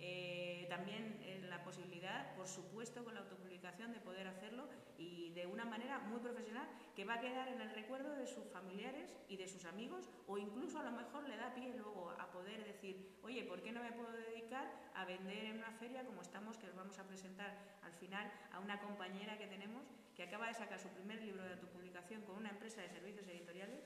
[0.00, 5.46] Eh, también eh, la posibilidad, por supuesto, con la autopublicación de poder hacerlo y de
[5.46, 9.36] una manera muy profesional que va a quedar en el recuerdo de sus familiares y
[9.36, 13.18] de sus amigos o incluso a lo mejor le da pie luego a poder decir,
[13.22, 16.68] oye, ¿por qué no me puedo dedicar a vender en una feria como estamos, que
[16.68, 19.82] os vamos a presentar al final a una compañera que tenemos
[20.14, 23.84] que acaba de sacar su primer libro de autopublicación con una empresa de servicios editoriales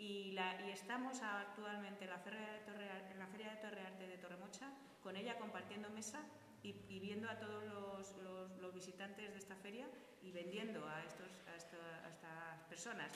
[0.00, 4.06] y, la, y estamos actualmente en la, feria de Torre, en la Feria de Torrearte
[4.06, 6.22] de Torremocha con ella compartiendo mesa
[6.62, 8.16] y, viendo a todos los,
[8.60, 9.86] los, visitantes de esta feria
[10.22, 13.12] y vendiendo a, estos, a, estas personas.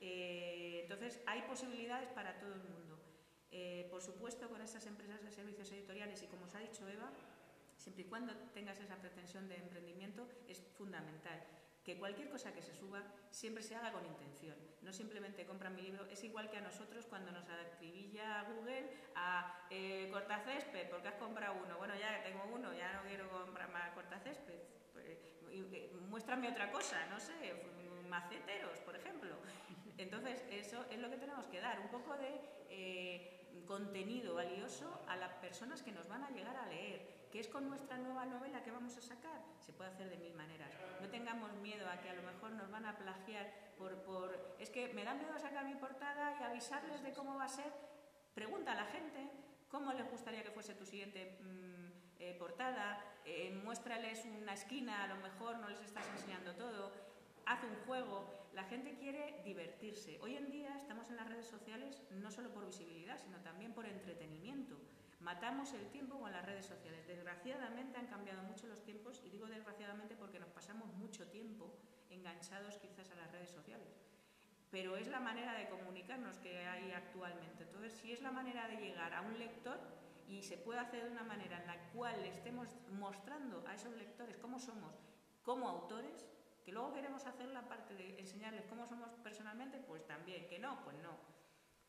[0.00, 3.00] Eh, entonces, hay posibilidades para todo el mundo.
[3.50, 7.10] Eh, por supuesto, con estas empresas de servicios editoriales y como os ha dicho Eva,
[7.76, 11.42] siempre y cuando tengas esa pretensión de emprendimiento, es fundamental
[11.88, 14.54] que cualquier cosa que se suba siempre se haga con intención.
[14.82, 19.66] No simplemente compran mi libro, es igual que a nosotros cuando nos acribilla Google a
[19.70, 21.78] eh, cortacésped, porque has comprado uno.
[21.78, 24.60] Bueno, ya tengo uno, ya no quiero comprar más cortacésped.
[24.92, 25.16] Pues,
[25.48, 27.32] eh, muéstrame otra cosa, no sé,
[28.06, 29.34] maceteros, por ejemplo.
[29.96, 35.16] Entonces, eso es lo que tenemos que dar, un poco de eh, contenido valioso a
[35.16, 38.62] las personas que nos van a llegar a leer ¿Qué es con nuestra nueva novela
[38.62, 39.42] que vamos a sacar?
[39.60, 40.70] Se puede hacer de mil maneras.
[41.00, 44.56] No tengamos miedo a que a lo mejor nos van a plagiar por, por...
[44.58, 47.70] Es que me da miedo sacar mi portada y avisarles de cómo va a ser.
[48.34, 49.30] Pregunta a la gente
[49.68, 53.04] cómo les gustaría que fuese tu siguiente mm, eh, portada.
[53.26, 56.92] Eh, muéstrales una esquina, a lo mejor no les estás enseñando todo.
[57.44, 58.48] Haz un juego.
[58.54, 60.18] La gente quiere divertirse.
[60.22, 63.84] Hoy en día estamos en las redes sociales no solo por visibilidad, sino también por
[63.84, 64.78] entretenimiento.
[65.20, 67.06] Matamos el tiempo con las redes sociales.
[67.06, 71.74] Desgraciadamente han cambiado mucho los tiempos y digo desgraciadamente porque nos pasamos mucho tiempo
[72.08, 74.00] enganchados quizás a las redes sociales.
[74.70, 77.64] Pero es la manera de comunicarnos que hay actualmente.
[77.64, 79.78] Entonces, si es la manera de llegar a un lector
[80.28, 83.94] y se puede hacer de una manera en la cual le estemos mostrando a esos
[83.96, 84.94] lectores cómo somos
[85.42, 86.28] como autores,
[86.64, 90.84] que luego queremos hacer la parte de enseñarles cómo somos personalmente, pues también, que no,
[90.84, 91.37] pues no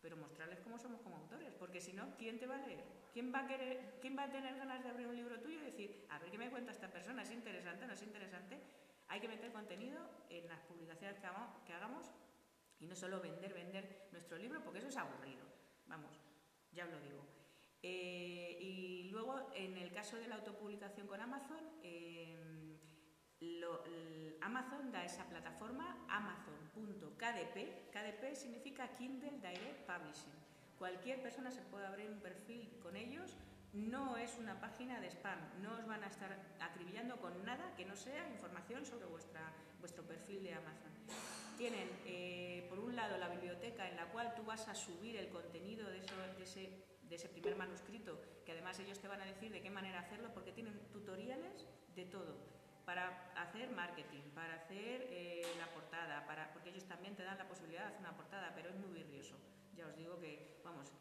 [0.02, 2.84] pero mostrarles cómo somos como autores, porque si no, ¿quién te va a leer?
[3.14, 5.66] ¿Quién va a, querer, ¿Quién va a tener ganas de abrir un libro tuyo y
[5.66, 8.60] decir, a ver qué me cuenta esta persona, es interesante, no es interesante?
[9.08, 11.18] Hay que meter contenido en las publicaciones
[11.66, 12.12] que hagamos
[12.80, 15.46] y no solo vender, vender nuestro libro, porque eso es aburrido,
[15.88, 16.20] vamos,
[16.72, 17.26] ya os lo digo.
[17.82, 22.69] Eh, y luego, en el caso de la autopublicación con Amazon, eh,
[24.50, 27.92] Amazon da esa plataforma amazon.kdp.
[27.94, 30.34] KDP significa Kindle Direct Publishing.
[30.78, 33.36] Cualquier persona se puede abrir un perfil con ellos.
[33.74, 35.40] No es una página de spam.
[35.62, 40.04] No os van a estar acribillando con nada que no sea información sobre vuestra, vuestro
[40.04, 40.92] perfil de Amazon.
[41.58, 45.30] Tienen, eh, por un lado, la biblioteca en la cual tú vas a subir el
[45.30, 46.00] contenido de
[47.16, 50.54] ese primer manuscrito, que además ellos te van a decir de qué manera hacerlo, porque
[50.54, 56.86] tienen tutoriales de todo para hacer marketing, para hacer eh, la portada, para, porque ellos
[56.86, 59.36] también te dan la posibilidad de hacer una portada, pero es muy virrioso.
[59.76, 60.92] Ya os digo que, vamos,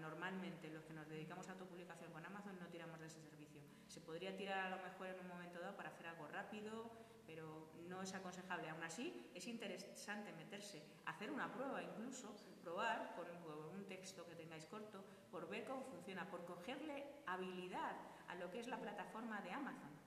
[0.00, 3.60] normalmente los que nos dedicamos a autopublicación con Amazon no tiramos de ese servicio.
[3.88, 6.90] Se podría tirar a lo mejor en un momento dado para hacer algo rápido,
[7.26, 8.68] pero no es aconsejable.
[8.68, 13.26] Aún así, es interesante meterse, hacer una prueba incluso, probar con
[13.74, 17.96] un texto que tengáis corto, por ver cómo funciona, por cogerle habilidad
[18.28, 19.98] a lo que es la plataforma de Amazon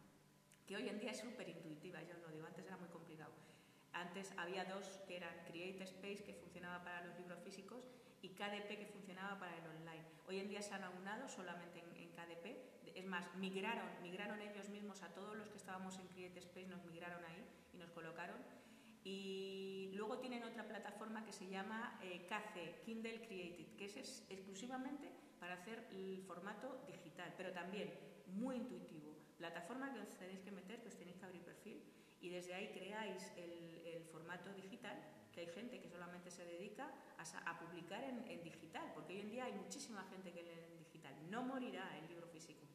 [0.71, 3.33] que hoy en día es súper intuitiva, yo lo digo, antes era muy complicado.
[3.91, 7.83] Antes había dos, que eran Create Space, que funcionaba para los libros físicos,
[8.21, 10.05] y KDP, que funcionaba para el online.
[10.29, 12.95] Hoy en día se han aunado solamente en, KDP.
[12.95, 16.85] Es más, migraron, migraron ellos mismos a todos los que estábamos en Create Space, nos
[16.85, 18.37] migraron ahí y nos colocaron.
[19.03, 25.11] Y luego tienen otra plataforma que se llama eh, KC, Kindle Created, que es exclusivamente
[25.37, 27.93] para hacer el formato digital, pero también
[28.27, 31.81] muy intuitivo plataforma que os tenéis que meter, que os tenéis que abrir perfil
[32.21, 34.93] y desde ahí creáis el, el formato digital,
[35.33, 36.85] que hay gente que solamente se dedica
[37.17, 40.61] a, a publicar en, en, digital, porque hoy en día hay muchísima gente que lee
[40.69, 41.13] en digital.
[41.31, 42.67] No morirá el libro físico.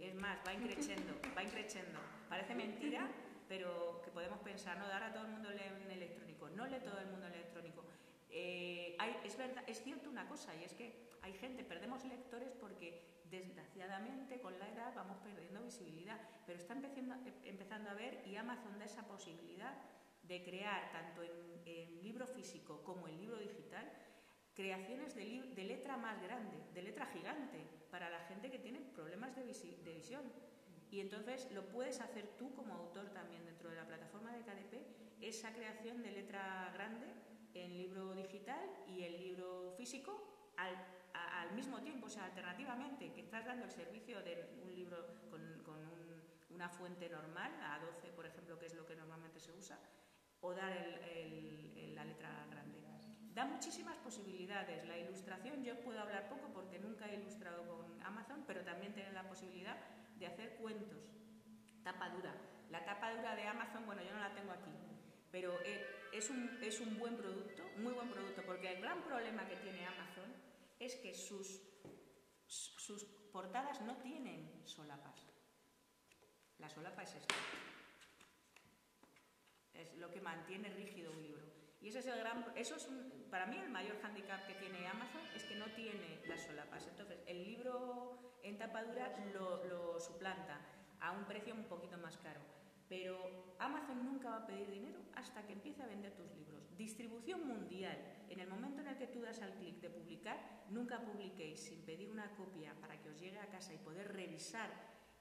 [0.00, 1.98] Es más, va increciendo, va increciendo.
[2.30, 3.06] Parece mentira,
[3.46, 6.48] pero que podemos pensar, no, dar a todo el mundo lee en electrónico.
[6.48, 7.84] No lee todo el mundo en electrónico.
[8.30, 12.54] Eh, hay, es, verdad, es cierto una cosa, y es que hay gente, perdemos lectores
[12.58, 17.14] porque Desgraciadamente, con la edad vamos perdiendo visibilidad, pero está empezando,
[17.44, 19.72] empezando a ver y Amazon da esa posibilidad
[20.24, 21.40] de crear, tanto en,
[22.02, 23.88] libro físico como en libro digital,
[24.54, 27.58] creaciones de, de, letra más grande, de letra gigante,
[27.90, 30.22] para la gente que tiene problemas de, de, visión.
[30.90, 35.22] Y entonces lo puedes hacer tú como autor también dentro de la plataforma de KDP,
[35.22, 37.06] esa creación de letra grande
[37.54, 40.74] en libro digital y el libro físico al
[41.40, 44.96] al mismo tiempo, o sea, alternativamente, que estás dando el servicio de un libro
[45.30, 45.40] con,
[46.50, 49.78] una fuente normal, a 12, por ejemplo, que es lo que normalmente se usa,
[50.42, 50.76] o dar
[51.94, 52.78] la letra grande.
[53.32, 54.86] Da muchísimas posibilidades.
[54.86, 58.44] La ilustración, yo puedo hablar poco porque nunca he ilustrado con Amazon,
[59.30, 59.76] posibilidad
[60.16, 60.98] de hacer cuentos.
[61.82, 62.34] Tapa dura.
[62.68, 64.70] La tapa dura de Amazon, bueno, yo no la tengo aquí,
[65.30, 66.28] pero eh, es
[66.80, 70.49] un buen producto, muy buen producto, porque el gran problema que tiene Amazon
[70.80, 71.60] es que sus,
[72.46, 75.26] sus portadas no tienen solapas.
[76.58, 77.34] La solapa es esto.
[79.74, 81.46] Es lo que mantiene rígido un libro.
[81.80, 82.88] Y ese es el gran, eso es
[83.30, 86.86] para mí el mayor hándicap que tiene Amazon es que no tiene las solapas.
[86.86, 90.60] Entonces, el libro en tapadura lo, lo suplanta
[91.00, 92.40] a un precio un poquito más caro.
[92.90, 96.76] Pero Amazon nunca va a pedir dinero hasta que empiece a vender tus libros.
[96.76, 97.96] Distribución mundial.
[98.28, 101.82] En el momento en el que tú das al clic de publicar, nunca publiquéis sin
[101.86, 104.68] pedir una copia para que os llegue a casa y poder revisar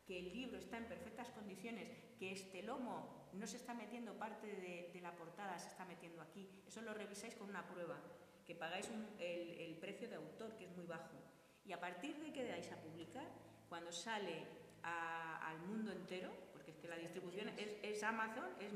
[0.07, 4.47] que el libro está en perfectas condiciones, que este lomo no se está metiendo parte
[4.47, 6.49] de, la portada, se está metiendo aquí.
[6.65, 8.01] Eso lo revisáis con una prueba,
[8.47, 11.15] que pagáis el, precio de autor, que es muy bajo.
[11.63, 13.27] Y a partir de que dais a publicar,
[13.69, 14.47] cuando sale
[14.81, 15.88] al mundo
[17.09, 18.71] distribución es, Amazon, es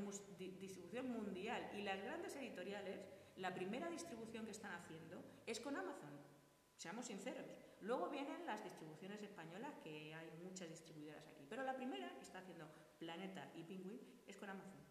[0.59, 2.99] distribución mundial y las grandes editoriales,
[3.37, 6.09] la primera distribución que están haciendo es con Amazon,
[6.75, 7.45] seamos sinceros.
[7.81, 12.39] Luego vienen las distribuciones españolas, que hay muchas distribuidoras aquí, pero la primera que está
[12.39, 12.67] haciendo
[12.97, 14.81] Planeta y Penguin es con Amazon,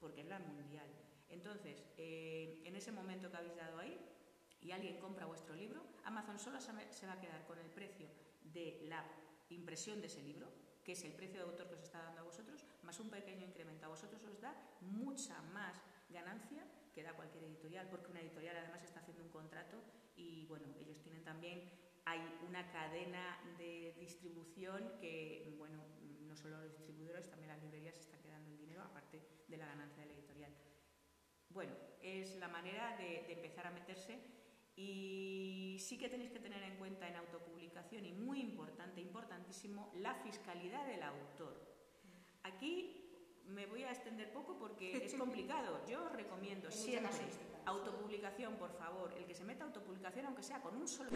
[0.00, 0.88] porque es la mundial.
[1.28, 3.96] Entonces, eh, en ese momento que habéis dado ahí
[4.60, 8.08] y alguien compra vuestro libro, Amazon solo se va a quedar con el precio
[8.42, 9.04] de la
[9.50, 10.48] impresión de ese libro,
[10.82, 13.44] que es el precio de autor que os está dando a vosotros, más un pequeño
[13.44, 13.84] incremento.
[13.84, 15.76] A vosotros os da mucha más
[16.08, 19.76] ganancia que da cualquier editorial, porque una editorial además está haciendo un contrato
[20.16, 21.68] y bueno, ellos tienen también,
[22.06, 25.84] hay una cadena de distribución que, bueno,
[26.22, 30.04] no solo los distribuidores, también las librerías están quedando el dinero, aparte de la ganancia
[30.04, 30.52] de la editorial.
[31.50, 34.18] Bueno, es la manera de, de empezar a meterse
[34.76, 40.14] y sí que tenéis que tener en cuenta en autopublicación, y muy importante, importantísimo, la
[40.14, 41.77] fiscalidad del autor.
[42.48, 42.98] Aquí
[43.46, 45.80] me voy a extender poco porque es complicado.
[45.86, 47.10] Yo os recomiendo siempre
[47.66, 49.12] autopublicación, por favor.
[49.16, 51.10] El que se meta autopublicación, aunque sea con un solo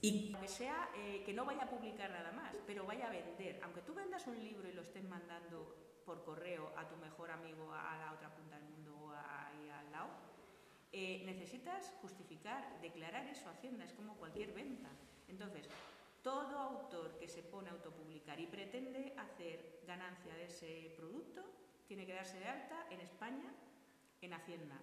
[0.00, 3.60] y que sea que eh, no vaya a publicar nada más, pero vaya a vender.
[3.62, 7.72] Aunque tú vendas un libro y lo estés mandando por correo a tu mejor amigo
[7.72, 10.10] a la otra punta del mundo o ahí al lado,
[10.92, 14.88] eh, necesitas justificar, declarar eso a Hacienda, es como cualquier venta.
[15.28, 15.68] Entonces,
[16.22, 21.42] todo autor que se pone a autopublicar y pretende hacer ganancia de ese producto,
[21.86, 23.52] tiene que darse de alta en España,
[24.20, 24.80] en Hacienda.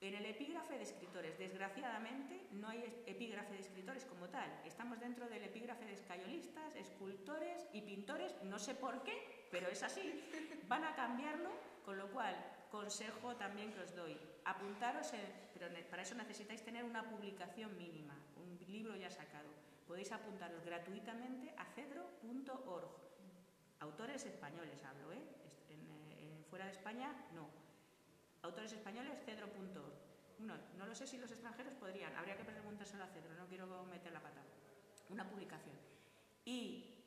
[0.00, 4.50] En el epígrafe de escritores, desgraciadamente, no hay epígrafe de escritores como tal.
[4.64, 9.80] Estamos dentro del epígrafe de escayolistas, escultores y pintores, no sé por qué, pero es
[9.84, 10.24] así.
[10.66, 11.50] Van a cambiarlo,
[11.84, 12.34] con lo cual,
[12.72, 15.12] consejo también que os doy, apuntaros,
[15.54, 19.61] pero para eso necesitáis tener una publicación mínima, un libro ya sacado.
[19.92, 22.88] Podéis apuntaros gratuitamente a cedro.org.
[23.80, 25.20] Autores españoles hablo, ¿eh?
[25.68, 27.50] En, fuera de España, no.
[28.40, 29.92] Autores españoles, cedro.org.
[30.38, 33.84] No, no lo sé si los extranjeros podrían, habría que preguntárselo a Cedro, no quiero
[33.84, 34.40] meter la pata.
[35.10, 35.76] Una publicación.
[36.46, 37.04] Y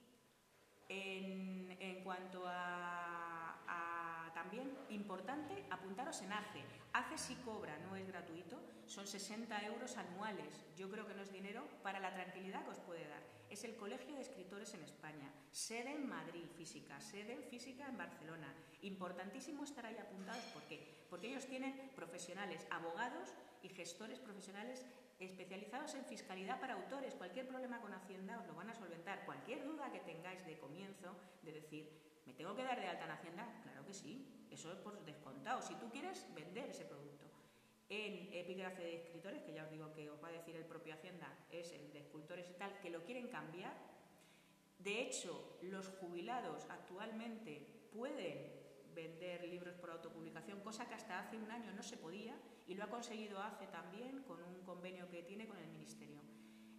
[0.87, 3.65] en, en cuanto a,
[4.35, 6.61] también importante, apuntaros en ACE.
[6.91, 10.61] ACE sí cobra, no es gratuito, son 60 euros anuales.
[10.75, 13.23] Yo creo que no es dinero para la tranquilidad que os puede dar.
[13.49, 18.53] Es el Colegio de Escritores en España, sede en Madrid física, sede física en Barcelona.
[18.81, 21.05] Importantísimo estar ahí apuntados, ¿por qué?
[21.09, 24.85] Porque ellos tienen profesionales, abogados y gestores profesionales
[25.17, 27.15] especializados en fiscalidad para autores.
[27.15, 29.25] Cualquier problema con Hacienda os lo van a solventar.
[29.25, 33.11] Cualquier duda que tengáis de comienzo, de decir, ¿me tengo que dar de alta en
[33.11, 33.61] Hacienda?
[33.63, 34.45] Claro que sí.
[34.49, 35.61] Eso es por descontado.
[35.61, 37.25] Si tú quieres vender ese producto.
[37.87, 40.95] En epígrafe de escritores, que ya os digo que os va a decir el propio
[40.95, 43.75] Hacienda, es el de escultores y tal, que lo quieren cambiar.
[44.79, 48.55] De hecho, los jubilados actualmente pueden
[48.95, 52.35] vender libros por autopublicación, cosa que hasta hace un año no se podía
[52.65, 56.21] y lo ha conseguido ACE también con un convenio que tiene con el Ministerio.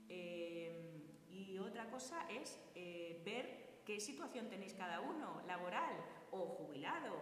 [0.09, 5.95] Eh, y otra cosa es eh, ver qué situación tenéis cada uno, laboral
[6.33, 7.15] o jubilado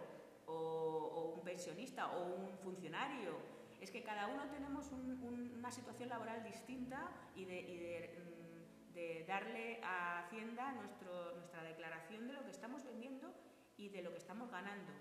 [0.47, 3.37] o, un pensionista o un funcionario.
[3.79, 10.25] Es que cada uno tenemos una situación laboral distinta y de, mm, de, darle a
[10.25, 13.31] Hacienda nuestro, nuestra declaración de lo que estamos vendiendo
[13.77, 14.91] y de lo que estamos ganando.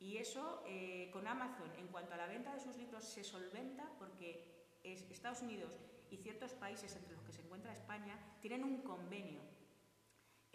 [0.00, 3.88] Y eso eh, con Amazon, en cuanto a la venta de sus libros, se solventa
[3.98, 5.78] porque Estados Unidos
[6.10, 9.40] y ciertos países, entre los que se encuentra España, tienen un convenio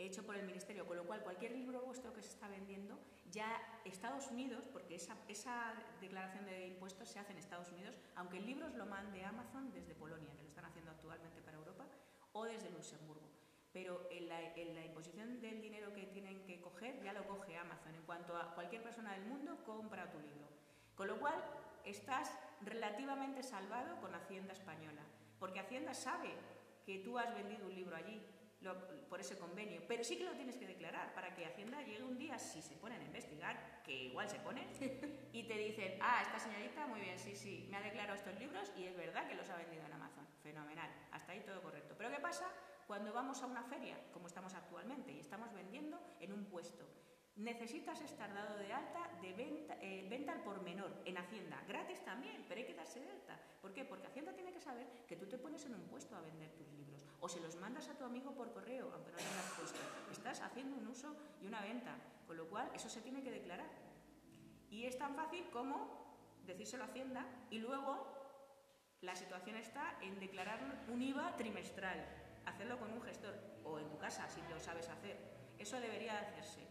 [0.06, 3.00] hecho por el Ministerio, con lo cual cualquier libro vuestro que se está vendiendo,
[3.32, 5.16] ya Estados Unidos, porque esa,
[6.00, 9.72] declaración de impuestos se hace en Estados Unidos, aunque el libro os lo mande Amazon
[9.72, 11.86] desde Polonia, que lo están haciendo actualmente para Europa,
[12.34, 13.30] o desde Luxemburgo.
[13.74, 17.96] pero en la, imposición del dinero que tienen que coger ya lo coge Amazon.
[17.96, 20.48] En cuanto a cualquier persona del mundo compra tu libro.
[20.94, 21.42] Con lo cual
[21.86, 25.04] estás relativamente salvado con Hacienda Española,
[25.40, 26.34] porque Hacienda sabe
[26.86, 28.22] que tú has vendido un libro allí
[29.10, 32.18] por ese convenio, pero sí que lo tienes que declarar para que Hacienda llegue un
[32.18, 34.68] día, si se ponen a investigar, que igual se ponen,
[35.34, 38.72] y te dicen, ah, esta señorita, muy bien, sí, sí, me ha declarado estos libros
[38.78, 40.28] y es verdad que los ha vendido en Amazon.
[40.44, 41.96] Fenomenal, hasta ahí todo correcto.
[41.98, 42.48] Pero ¿qué pasa
[42.88, 46.86] cuando vamos a una feria, como estamos actualmente, y estamos vendiendo en un puesto?
[47.36, 52.04] Necesitas estar dado de alta de venta, eh, venta al por menor en Hacienda, gratis
[52.04, 53.40] también, pero hay que darse de alta.
[53.62, 53.86] ¿Por qué?
[53.86, 56.68] Porque Hacienda tiene que saber que tú te pones en un puesto a vender tus
[56.74, 59.80] libros o se los mandas a tu amigo por correo, aunque no tengas puesto.
[60.12, 61.96] Estás haciendo un uso y una venta,
[62.28, 63.70] con lo cual eso se tiene que declarar.
[64.70, 66.02] Y es tan fácil como
[66.46, 68.08] decírselo a Hacienda y luego
[69.02, 70.60] la situación está en declarar
[70.90, 72.04] un IVA trimestral,
[72.46, 75.18] hacerlo con un gestor o en tu casa si lo sabes hacer.
[75.60, 76.71] Eso debería hacerse.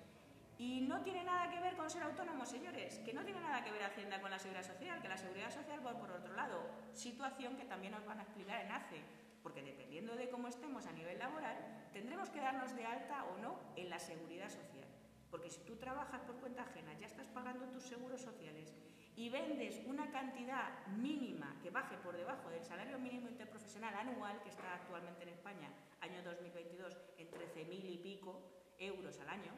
[0.60, 3.72] Y no tiene nada que ver con ser autónomo, señores, que no tiene nada que
[3.72, 6.60] ver Hacienda con la Seguridad Social, que la Seguridad Social va por otro lado.
[6.92, 9.00] Situación que también nos van a explicar en ACE,
[9.42, 11.56] porque dependiendo de cómo estemos a nivel laboral,
[11.94, 14.84] tendremos que darnos de alta o no en la Seguridad Social.
[15.30, 18.74] Porque si tú trabajas por cuenta ajena, ya estás pagando tus seguros sociales
[19.16, 24.50] y vendes una cantidad mínima que baje por debajo del salario mínimo interprofesional anual, que
[24.50, 25.70] está actualmente en España,
[26.02, 28.42] año 2022, en 13.000 y pico
[28.78, 29.52] euros al año,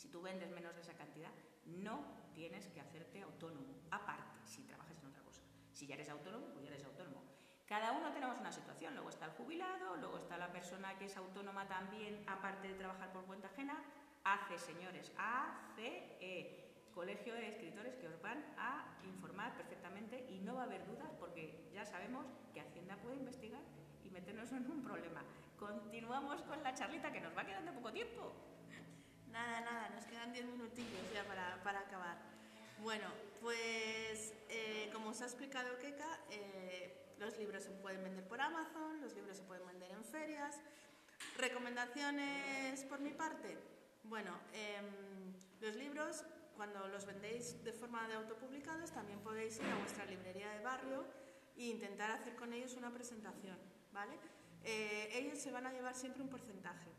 [0.00, 1.30] si tú vendes menos de esa cantidad,
[1.66, 5.42] no tienes que hacerte autónomo, aparte, si trabajas en otra cosa.
[5.72, 7.22] Si ya eres autónomo, pues ya eres autónomo.
[7.66, 11.16] Cada uno tenemos una situación, luego está el jubilado, luego está la persona que es
[11.18, 13.76] autónoma también, aparte de trabajar por cuenta ajena,
[14.24, 20.62] ACE, señores, ACE, Colegio de Escritores que os van a informar perfectamente y no va
[20.62, 23.60] a haber dudas porque ya sabemos que Hacienda puede investigar
[24.02, 25.22] y meternos en un problema.
[25.58, 28.34] Continuamos con la charlita que nos va quedando poco tiempo.
[29.32, 32.18] Nada, nada, nos quedan 10 minutillos ya para, acabar.
[32.82, 33.06] Bueno,
[33.40, 39.00] pues eh, como os ha explicado Keka, eh, los libros se pueden vender por Amazon,
[39.00, 40.58] los libros se pueden vender en ferias.
[41.36, 43.58] ¿Recomendaciones por mi parte?
[44.04, 46.24] Bueno, em, los libros,
[46.56, 51.04] cuando los vendéis de forma de autopublicados, también podéis ir a vuestra librería de barrio
[51.56, 53.58] e intentar hacer con ellos una presentación,
[53.92, 54.18] ¿vale?
[54.64, 56.90] Eh, ellos se van a llevar siempre un porcentaje.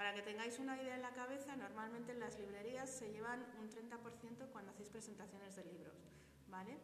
[0.00, 3.68] Para que tengáis una idea en la cabeza, normalmente en las librerías se llevan un
[3.68, 5.92] 30% cuando hacéis presentaciones de libros,
[6.48, 6.78] ¿vale?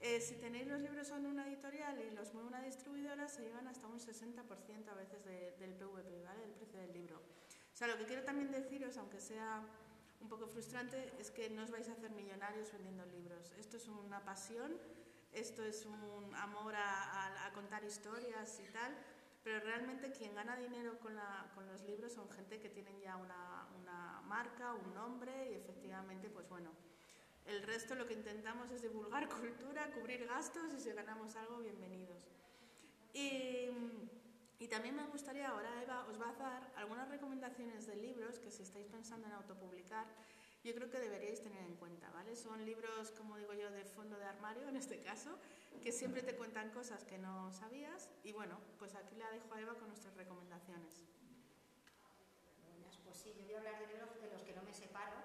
[0.00, 3.68] Eh, si tenéis los libros en una editorial y los mueve una distribuidora, se llevan
[3.68, 6.40] hasta un 60% a veces del PVP, ¿vale?
[6.40, 7.18] Del precio del libro.
[7.18, 9.62] O sea, lo que quiero también deciros, aunque sea
[10.22, 13.52] un poco frustrante, es que no os vais a hacer millonarios vendiendo libros.
[13.58, 14.72] Esto es una pasión,
[15.32, 18.96] esto es un amor a contar historias y tal,
[19.44, 21.14] pero realmente quien gana dinero con,
[21.66, 26.70] los libros son gente que tienen ya una, marca, un nombre y efectivamente, pues bueno,
[27.44, 32.30] el resto lo que intentamos es divulgar cultura, cubrir gastos y si ganamos algo, bienvenidos.
[33.12, 33.68] Y,
[34.58, 38.50] y, también me gustaría, ahora Eva os va a dar algunas recomendaciones de libros que
[38.50, 40.06] si estáis pensando en autopublicar,
[40.64, 42.34] yo creo que deberíais tener en cuenta, ¿vale?
[42.34, 45.38] Son libros, como digo yo, de fondo de armario en este caso,
[45.82, 49.60] que siempre te cuentan cosas que no sabías y bueno, pues aquí la dejo a
[49.60, 51.04] Eva con nuestras recomendaciones.
[52.66, 55.16] Buenas, pues sí, yo voy a hablar de libros de los que no me separo.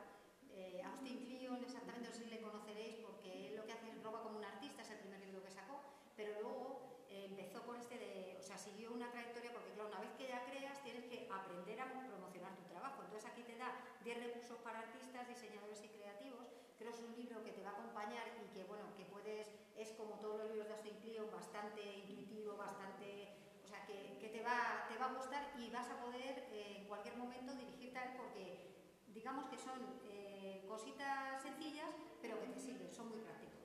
[0.52, 4.04] Eh, Austin Kleon, exactamente no sé si le conoceréis porque él lo que hace es
[4.04, 5.80] roba como un artista, es el primer libro que sacó,
[6.18, 10.02] pero luego eh, empezó con este de, o sea, siguió una trayectoria porque claro, una
[10.02, 13.04] vez que ya creas tienes que aprender a promocionar tu trabajo.
[13.04, 13.72] Entonces aquí te da
[14.04, 16.48] 10 recursos para artistas, diseñadores y creativos.
[16.78, 19.52] Creo que es un libro que te va a acompañar y que bueno, que puedes,
[19.76, 24.30] es como todos los libros de Austin Kleon, bastante intuitivo, bastante, o sea, que, que
[24.30, 27.98] te, va, te va a gustar y vas a poder eh, en cualquier momento dirigirte
[28.00, 28.70] a él porque
[29.14, 31.90] digamos que son eh, cositas sencillas,
[32.22, 33.60] pero que te sirven, son muy prácticos.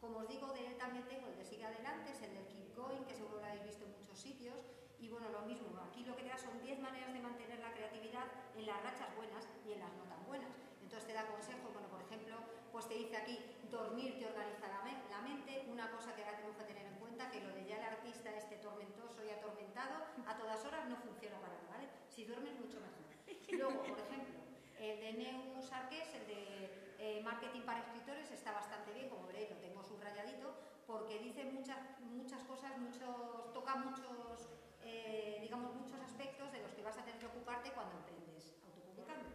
[0.00, 2.76] Como os digo, de él también tengo el de Sigue Adelante, es el del Keep
[2.76, 4.58] Going, que seguro lo habéis visto en muchos sitios.
[5.00, 7.72] Y bueno, lo mismo, aquí lo que te da son 10 maneras de mantener la
[7.72, 8.26] creatividad
[8.56, 10.50] en las rachas buenas y en las no tan buenas.
[10.82, 12.36] Entonces te da consejos, bueno, por ejemplo,
[12.72, 13.38] pues te dice aquí,
[13.70, 17.40] dormir te organiza la, mente, una cosa que ahora tenemos que tener en cuenta, que
[17.40, 21.54] lo de ya el artista este tormentoso y atormentado, a todas horas no funciona para
[21.54, 21.88] nada, ¿vale?
[22.08, 23.04] Si duermes mucho mejor.
[23.50, 24.34] Luego, por ejemplo,
[24.78, 29.50] el de Neus Arqués, el de eh, marketing para escritores está bastante bien, como veréis
[29.50, 30.54] lo tengo subrayadito,
[30.86, 34.48] porque dice muchas, muchas cosas, muchos, toca muchos,
[34.86, 39.26] eh, digamos, muchos aspectos de los que vas a tener que ocuparte cuando emprendes autopublicando.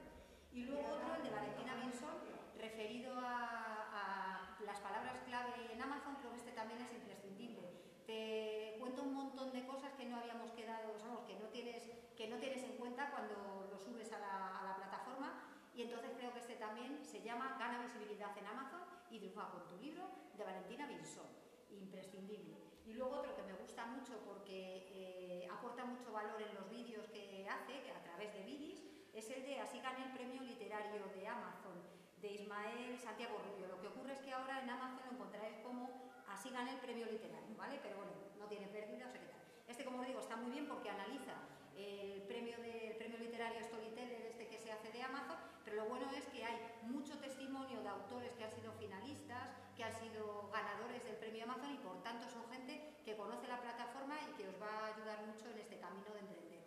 [0.54, 2.16] Y luego otro, el de Valentina Benson,
[2.58, 7.68] referido a, las palabras clave en Amazon, creo que este también es imprescindible.
[8.06, 12.30] Te cuento un montón de cosas que no habíamos quedado, pues, que no tienes, que
[12.30, 15.44] no tienes en cuenta cuando lo subes a la, a plataforma
[15.76, 19.68] y entonces creo que este también se llama Gana visibilidad en Amazon y triunfa con
[19.68, 20.04] tu libro
[20.38, 21.28] de Valentina Binsón,
[21.72, 22.71] imprescindible.
[22.86, 27.08] Y luego otro que me gusta mucho porque eh, aporta mucho valor en los vídeos
[27.10, 31.28] que hace, a través de Vidis, es el de Así gané el premio literario de
[31.28, 31.76] Amazon,
[32.22, 33.68] de Ismael Santiago Rubio.
[33.68, 37.06] Lo que ocurre es que ahora en Amazon lo encontraréis como Así gané el premio
[37.06, 37.80] literario, ¿vale?
[37.84, 39.42] Pero bueno, no tiene pérdida, o sea tal.
[39.68, 41.36] Este, como os digo, está muy bien porque analiza
[41.76, 46.10] el premio, de, premio literario Storyteller este que se hace de Amazon, pero lo bueno
[46.12, 49.50] es que hay mucho testimonio de autores que han sido finalistas,
[49.82, 53.60] que han sido ganadores del premio Amazon y por tanto son gente que conoce la
[53.60, 56.62] plataforma y que os va a ayudar mucho en este camino de emprender.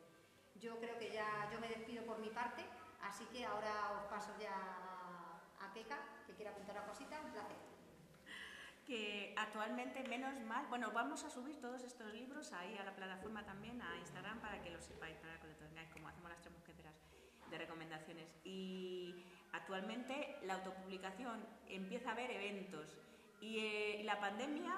[0.56, 2.64] Yo creo que ya yo me despido por mi parte,
[3.00, 5.96] así que ahora os paso ya a Keka,
[6.26, 7.56] que quiera apuntar a cosita, un placer
[8.84, 13.42] que actualmente menos mal, bueno, vamos a subir todos estos libros ahí a la plataforma
[13.44, 16.52] también, a Instagram, para que lo sepáis, para que lo tengáis, como hacemos las tres
[16.52, 16.94] mosqueteras
[17.48, 18.28] de recomendaciones.
[18.44, 19.24] Y
[19.54, 22.98] actualmente la autopublicación empieza a haber eventos
[23.40, 24.74] y eh, la pandemia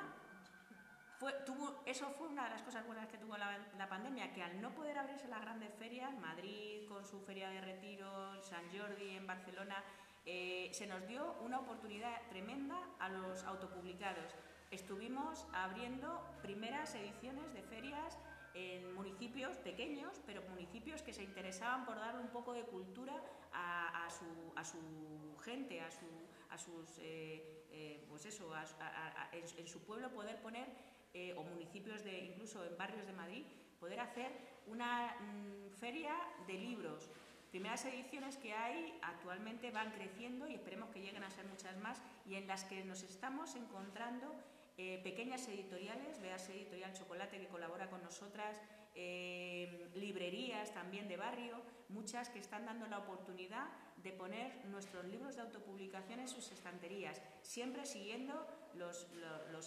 [1.87, 4.74] eso fue una de las cosas buenas que tuvo la, la, pandemia, que al no
[4.74, 9.83] poder abrirse las grandes ferias, Madrid con su feria de retiro, San Jordi en Barcelona,
[10.27, 14.35] eh, se nos dio una oportunidad tremenda a los autopublicados.
[14.70, 18.18] Estuvimos abriendo primeras ediciones de ferias
[18.57, 23.14] en municipios pequeños, pero municipios que se interesaban por darle un poco de cultura
[23.52, 28.50] a, su, gente, a, sus, eh, eh, pues eso,
[29.32, 30.66] en, su pueblo poder poner,
[31.36, 33.44] o municipios de, incluso en barrios de Madrid,
[33.78, 34.30] poder hacer
[34.66, 36.14] una mm, feria
[36.46, 37.11] de libros,
[37.50, 42.02] primeras ediciones que hay actualmente van creciendo y esperemos que lleguen a ser muchas más
[42.26, 44.34] y en las que nos estamos encontrando
[44.79, 48.61] eh, pequeñas editoriales, veas Editorial Chocolate que colabora con nosotras,
[48.95, 55.37] eh, librerías también de barrio, muchas que están dando la oportunidad de poner nuestros libros
[55.37, 59.07] de autopublicación en sus estanterías, siempre siguiendo los,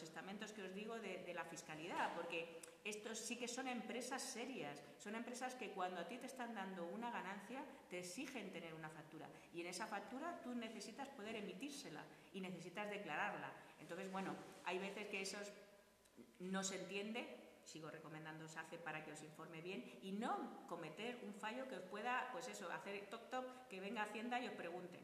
[0.04, 5.16] estamentos que os digo de, la fiscalidad, porque estos sí que son empresas serias, son
[5.16, 6.86] empresas que cuando a ti te están dando
[8.00, 13.52] exigen tener una factura y en esa factura tú necesitas poder emitírsela y necesitas declararla.
[13.80, 14.36] Entonces, bueno,
[14.66, 15.38] hay veces que eso
[16.40, 17.40] no se entiende
[17.70, 21.84] sigo recomendando hace para que os informe bien y no cometer un fallo que os
[21.84, 25.00] pueda, pues eso, hacer toc toc, que venga Hacienda y os pregunte.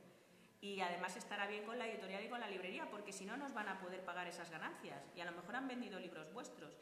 [0.62, 3.54] Y además estará bien con la editorial y con la librería, porque si no nos
[3.54, 6.74] van a poder pagar esas ganancias y a lo mejor han vendido libros vuestros.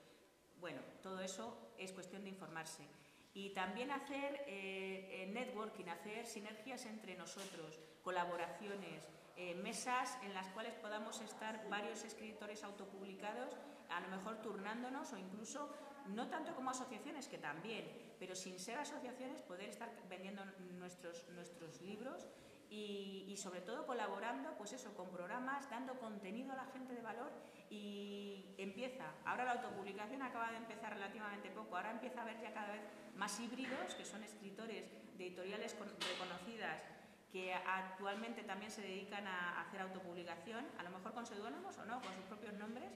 [0.61, 2.87] Bueno, todo eso es cuestión de informarse.
[3.33, 10.75] Y también hacer eh, networking, hacer sinergias entre nosotros, colaboraciones, eh, mesas en las cuales
[10.75, 13.57] podamos estar varios escritores autopublicados
[13.89, 15.69] a lo mejor turnándonos o incluso,
[16.09, 17.85] no tanto como asociaciones, que también,
[18.19, 20.43] pero sin ser asociaciones, poder estar vendiendo
[20.77, 22.27] nuestros, nuestros libros
[22.75, 27.31] y, sobre todo colaborando, pues eso, con programas, dando contenido a la gente de valor
[27.69, 29.05] y empieza.
[29.25, 32.81] Ahora la autopublicación acaba de empezar relativamente poco, ahora empieza a haber ya cada vez
[33.15, 34.85] más híbridos, que son escritores
[35.17, 36.83] de editoriales reconocidas
[37.31, 41.99] que actualmente también se dedican a hacer autopublicación, a lo mejor con seudónimos o no,
[41.99, 42.91] con sus propios nombres,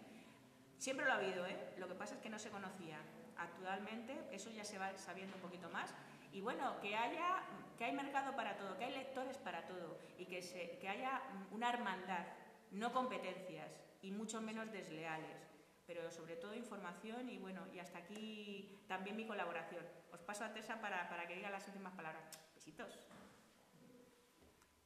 [0.77, 1.57] Siempre lo ha habido, ¿eh?
[1.77, 2.99] lo que pasa es que no se conocía.
[3.37, 5.93] Actualmente eso ya se va sabiendo un poquito más.
[6.31, 7.41] Y bueno, que haya
[7.77, 11.21] que hay mercado para todo, que hay lectores para todo y que, se, que haya
[11.51, 12.25] una hermandad,
[12.71, 13.71] no competencias
[14.01, 15.37] y mucho menos desleales,
[15.85, 19.85] pero sobre todo información y bueno, y hasta aquí también mi colaboración.
[20.11, 22.23] Os paso a Tessa para, para que diga las últimas palabras.
[22.55, 22.99] Besitos.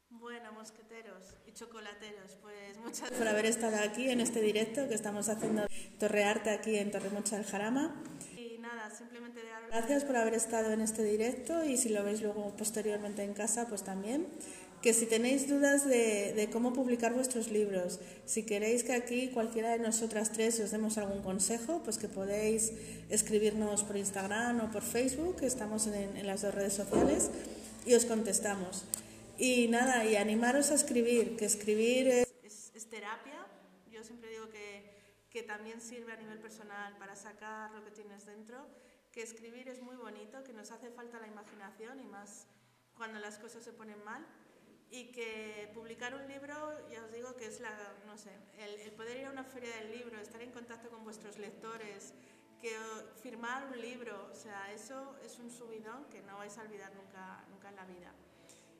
[0.09, 4.93] Bueno, mosqueteros y chocolateros, pues muchas gracias por haber estado aquí en este directo que
[4.93, 5.65] estamos haciendo
[5.99, 7.95] Torrearte aquí en Torremocha del Jarama.
[8.97, 13.23] Simplemente dar gracias por haber estado en este directo y si lo veis luego posteriormente
[13.23, 14.27] en casa, pues también.
[14.81, 19.69] Que si tenéis dudas de, de cómo publicar vuestros libros, si queréis que aquí cualquiera
[19.69, 22.71] de nosotras tres os demos algún consejo, pues que podéis
[23.09, 27.29] escribirnos por Instagram o por Facebook, estamos en, en las dos redes sociales,
[27.85, 28.85] y os contestamos.
[29.37, 33.47] Y nada, y animaros a escribir, que escribir es, terapia.
[33.91, 34.90] Yo siempre digo que,
[35.31, 38.67] que, también sirve a nivel personal para sacar lo que tienes dentro,
[39.11, 42.47] que escribir es muy bonito, que nos hace falta la imaginación y más
[42.95, 44.25] cuando las cosas se ponen mal.
[44.93, 46.53] Y que publicar un libro,
[46.89, 47.71] ya os digo que es la,
[48.05, 51.05] no sé, el, el poder ir a una feria del libro, estar en contacto con
[51.05, 52.13] vuestros lectores,
[52.59, 52.77] que
[53.23, 57.43] firmar un libro, o sea, eso es un subidón que no vais a olvidar nunca,
[57.49, 58.13] nunca en la vida.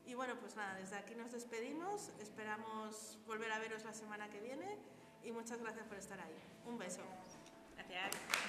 [0.06, 4.42] Y bueno, pues nada, desde aquí nos despedimos, esperamos volver a veros la semana que
[4.42, 4.78] viene
[5.24, 6.36] y muchas gracias por estar ahí.
[6.66, 7.02] Un beso.
[7.76, 8.41] Gracias.